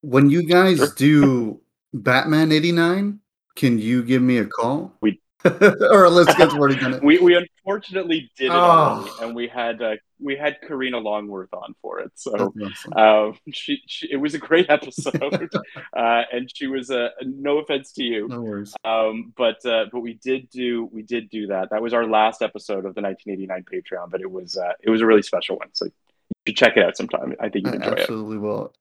[0.00, 0.88] When you guys Sure.
[0.96, 1.60] do
[1.92, 3.20] Batman '89,
[3.56, 4.96] can you give me a call?
[5.00, 7.00] We or you guys already done.
[7.02, 8.54] We we unfortunately did it Oh.
[8.54, 12.12] already, and we had uh, we had Karina Longworth on for it.
[12.14, 12.92] So awesome.
[12.94, 15.22] um, she, she it was a great episode,
[15.96, 18.74] uh, and she was a uh, no offense to you, No worries.
[18.84, 21.68] um, but uh, but we did do we did do that.
[21.70, 25.02] That was our last episode of the 1989 Patreon, but it was uh, it was
[25.02, 25.68] a really special one.
[25.72, 25.86] So
[26.30, 27.34] you should check it out sometime.
[27.40, 28.00] I think you'd enjoy it.
[28.00, 28.72] absolutely will.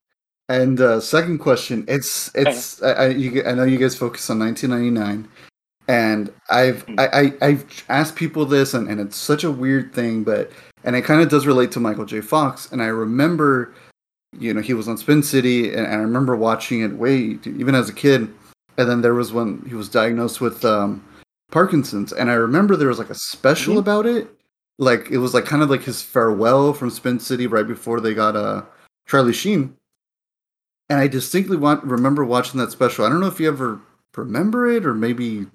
[0.50, 4.40] And uh, second question, it's it's I, I, you, I know you guys focus on
[4.40, 5.30] 1999,
[5.88, 7.00] and I've Hmm.
[7.00, 10.52] I, I I've asked people this, and, and it's such a weird thing, but
[10.84, 12.20] and it kind of does relate to Michael J.
[12.22, 13.74] Fox, and I remember,
[14.38, 17.74] you know, he was on Spin City, and, and I remember watching it way even
[17.74, 18.28] as a kid,
[18.78, 21.02] and then there was when he was diagnosed with um,
[21.52, 23.80] Parkinson's, and I remember there was like a special Mhm.
[23.80, 24.28] about it,
[24.78, 28.14] like it was like kind of like his farewell from Spin City right before they
[28.14, 28.64] got uh
[29.08, 29.76] Charlie Sheen.
[30.90, 33.06] And I distinctly want remember watching that special.
[33.06, 33.80] I don't know if you ever
[34.16, 35.48] remember it or maybe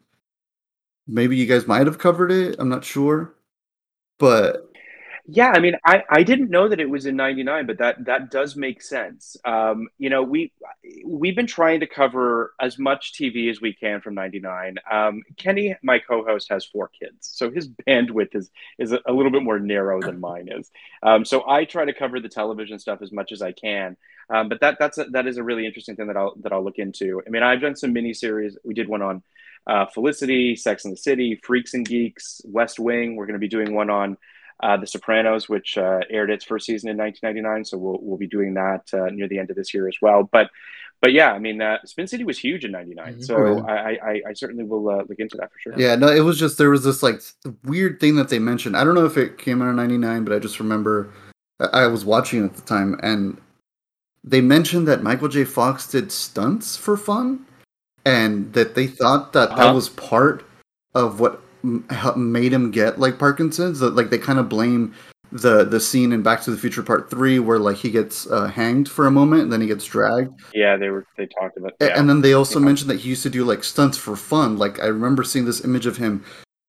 [1.06, 2.56] maybe you guys might have covered it.
[2.58, 3.34] I'm not sure.
[4.18, 4.67] But
[5.30, 8.30] Yeah, I mean, I, I didn't know that it was in '99, but that that
[8.30, 9.36] does make sense.
[9.44, 10.52] Um, you know, we
[11.04, 14.76] we've been trying to cover as much TV as we can from '99.
[14.90, 19.42] Um, Kenny, my co-host, has four kids, so his bandwidth is is a, little bit
[19.42, 20.70] more narrow than mine is.
[21.02, 23.98] Um, so I try to cover the television stuff as much as I can.
[24.30, 26.64] Um, but that that's a, that is a really interesting thing that I'll that I'll
[26.64, 27.20] look into.
[27.26, 28.54] I mean, I've done some miniseries.
[28.64, 29.22] We did one on
[29.66, 33.14] uh, Felicity, Sex and the City, Freaks and Geeks, West Wing.
[33.14, 34.16] We're going to be doing one on
[34.60, 37.64] uh, The Sopranos, which uh, aired its first season in 1999.
[37.64, 40.24] So we'll we'll be doing that uh, near the end of this year as well.
[40.30, 40.50] But
[41.00, 43.14] but yeah, I mean, uh, Spin City was huge in '99.
[43.14, 43.24] Mhm.
[43.24, 43.66] So Oh.
[43.68, 45.74] I, I I certainly will uh, look into that for sure.
[45.76, 47.20] yeah, no, it was just there was this like
[47.64, 48.76] weird thing that they mentioned.
[48.76, 51.12] I don't know if it came out in '99, but I just remember
[51.60, 53.40] I I was watching it at the time, and
[54.24, 55.44] they mentioned that Michael J.
[55.44, 57.46] Fox did stunts for fun,
[58.04, 59.74] and that they thought that that Uh-huh.
[59.74, 60.44] was part
[60.94, 63.80] of what made him get like Parkinson's.
[63.80, 64.94] That like they kind of blame
[65.30, 68.46] the the scene in Back to the Future Part Three where like he gets uh,
[68.46, 70.30] hanged for a moment and then he gets dragged.
[70.54, 71.72] Yeah, they were they talked about.
[71.80, 71.98] Yeah.
[71.98, 72.64] And then they also Yeah.
[72.64, 74.56] mentioned that he used to do like stunts for fun.
[74.58, 76.24] Like I remember seeing this image of him,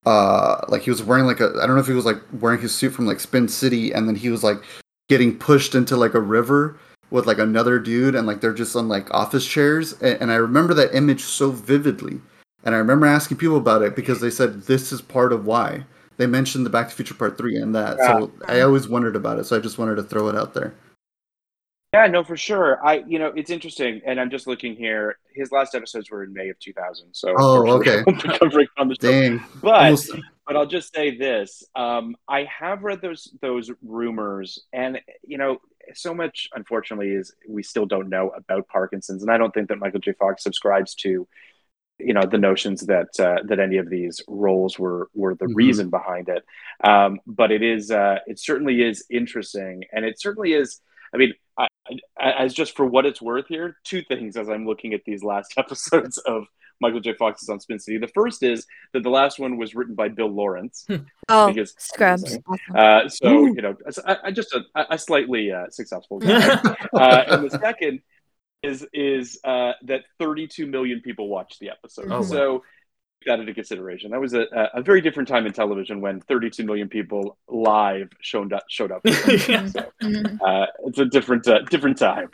[0.05, 2.59] uh, like he was wearing like a I don't know if he was like wearing
[2.59, 4.61] his suit from like Spin City, and then he was like
[5.07, 6.77] getting pushed into like a river
[7.11, 9.93] with like another dude, and like they're just on like office chairs.
[10.01, 12.19] And, and I remember that image so vividly.
[12.63, 15.85] And I remember asking people about it because they said this is part of why
[16.17, 17.97] they mentioned the Back to Future Part Three and that.
[17.97, 19.45] So I always wondered about it.
[19.45, 20.73] So I just wanted to throw it out there.
[21.93, 22.85] Yeah, no, for sure.
[22.85, 25.17] I, you know, it's interesting, and I'm just looking here.
[25.33, 28.03] His last episodes were in May of 2000, so Oh, okay.
[28.37, 29.09] Covering on the show.
[29.11, 29.43] Dang.
[29.61, 30.11] But Almost-
[30.45, 35.61] but I'll just say this: um, I have read those those rumors, and you know,
[35.93, 39.77] so much unfortunately is we still don't know about Parkinson's, and I don't think that
[39.79, 40.13] Michael J.
[40.13, 41.27] Fox subscribes to,
[41.99, 45.55] you know, the notions that uh, that any of these roles were were the Mhm.
[45.55, 46.43] reason behind it.
[46.83, 50.81] Um, but it is uh, it certainly is interesting, and it certainly is.
[51.13, 51.67] I mean, I,
[52.19, 55.23] I, as just for what it's worth here, two things as I'm looking at these
[55.23, 56.45] last episodes of
[56.81, 57.13] Michael J.
[57.13, 57.97] Fox's on Spin City.
[57.97, 60.85] The first is that the last one was written by Bill Lawrence.
[61.27, 62.37] Oh, Because- Scrubs.
[62.47, 62.75] Awesome.
[62.75, 63.47] Uh, so Ooh.
[63.55, 66.37] you know, a, a- just a, a slightly uh, successful guy.
[66.93, 67.99] uh, and the second
[68.63, 72.11] is is uh, that 32 million people watched the episode.
[72.11, 72.59] Oh, so
[73.21, 74.11] keep that into consideration.
[74.11, 78.09] That was a, a a very different time in television when 32 million people live
[78.21, 78.65] showed up.
[78.69, 79.03] Showed up.
[79.47, 79.63] Yeah.
[79.65, 79.91] So
[80.45, 82.29] uh, it's a different uh, different time.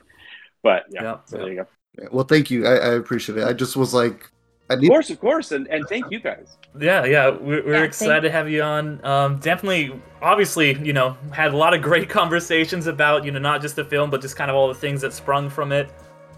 [0.64, 1.40] But yeah, Yeah, so yeah.
[1.40, 1.68] there you go.
[2.12, 2.66] Well, thank you.
[2.66, 3.44] I, I appreciate it.
[3.46, 4.32] I just was like,
[4.70, 6.58] I Of course, of course, and and thank you guys.
[6.78, 9.04] Yeah, yeah, we're, we're Yeah, excited to have you on.
[9.06, 13.62] Um, definitely, obviously, you know, had a lot of great conversations about, you know, not
[13.62, 15.90] just the film, but just kind of all the things that sprung from it.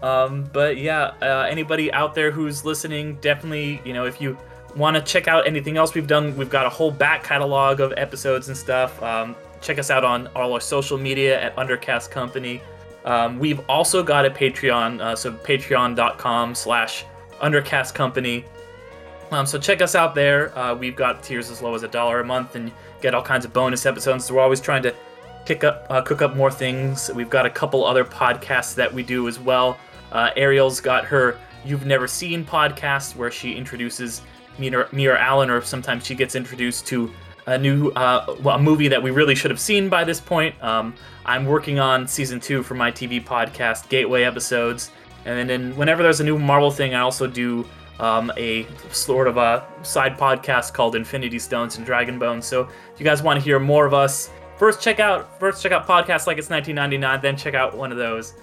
[0.02, 4.38] Um, but yeah, uh, anybody out there who's listening, definitely, you know, if you
[4.76, 7.92] want to check out anything else we've done, we've got a whole back catalog of
[7.96, 9.02] episodes and stuff.
[9.02, 12.62] Um, check us out on all our social media at Undercast Company.
[13.04, 17.04] Um, we've also got a Patreon, uh, so patreon.com slash
[17.40, 18.44] Undercast Company.
[19.30, 20.56] Um, so check us out there.
[20.56, 22.70] Uh, we've got tiers as low as a dollar a month, and
[23.00, 24.26] get all kinds of bonus episodes.
[24.26, 24.94] So we're always trying to
[25.44, 27.10] kick up, uh, cook up more things.
[27.14, 29.78] We've got a couple other podcasts that we do as well.
[30.12, 34.22] Uh, Ariel's got her "You've Never Seen" podcast, where she introduces
[34.58, 37.10] me or Alan, or sometimes she gets introduced to
[37.46, 40.54] a new uh, well, a movie that we really should have seen by this point.
[40.62, 40.94] Um,
[41.24, 44.90] I'm working on season two for my TV podcast, Gateway episodes,
[45.24, 47.66] and then whenever there's a new Marvel thing, I also do
[48.00, 52.46] um, a sort of a side podcast called Infinity Stones and Dragon Bones.
[52.46, 55.72] So if you guys want to hear more of us, first check out first check
[55.72, 58.34] out podcasts like it's 1999, then check out one of those.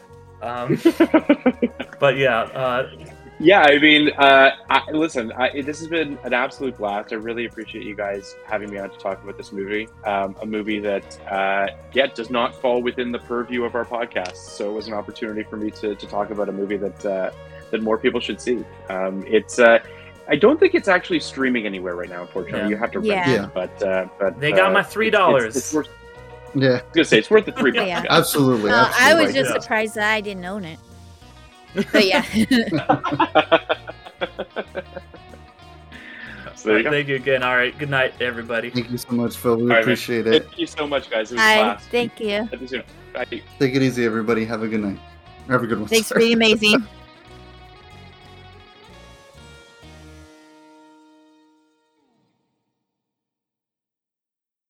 [0.45, 0.77] Um,
[1.99, 2.89] but yeah, uh,
[3.39, 7.11] yeah, I mean, uh, I, listen, I, this has been an absolute blast.
[7.11, 9.89] I really appreciate you guys having me on to talk about this movie.
[10.05, 14.37] Um, a movie that, uh, yeah, does not fall within the purview of our podcast.
[14.37, 17.31] So it was an opportunity for me to, to talk about a movie that uh,
[17.71, 18.63] that more people should see.
[18.89, 19.79] Um, it's, uh,
[20.29, 22.21] I don't think it's actually streaming anywhere right now.
[22.21, 22.67] Unfortunately, Yeah.
[22.69, 23.45] you have to rent Yeah.
[23.45, 23.53] it.
[23.53, 25.75] But uh, but They got uh, my it's- three it's- dollars.
[26.55, 26.63] It's, worth.
[26.63, 27.87] Yeah, I was gonna say it's worth the three bucks.
[27.87, 28.01] Yeah.
[28.03, 28.07] guys.
[28.19, 28.71] absolutely.
[28.71, 29.59] Uh, I was just Yeah.
[29.59, 30.79] surprised that I didn't own it.
[31.91, 32.21] But yeah.
[36.55, 36.91] so there you go.
[36.91, 37.43] Thank you again.
[37.43, 37.77] All right.
[37.77, 38.69] Good night, everybody.
[38.69, 39.57] Thank you so much, Phil.
[39.57, 39.81] We All right, man.
[39.83, 40.43] appreciate it.
[40.43, 41.31] Thank you so much, guys.
[41.31, 41.55] It was Hi.
[41.63, 41.89] blast.
[41.89, 42.39] Thank you.
[42.39, 42.83] Talk to you soon.
[43.13, 43.25] Bye.
[43.25, 44.45] Take it easy, everybody.
[44.45, 44.99] Have a good night.
[45.49, 45.87] Have a good one.
[45.89, 46.85] Thanks for being amazing.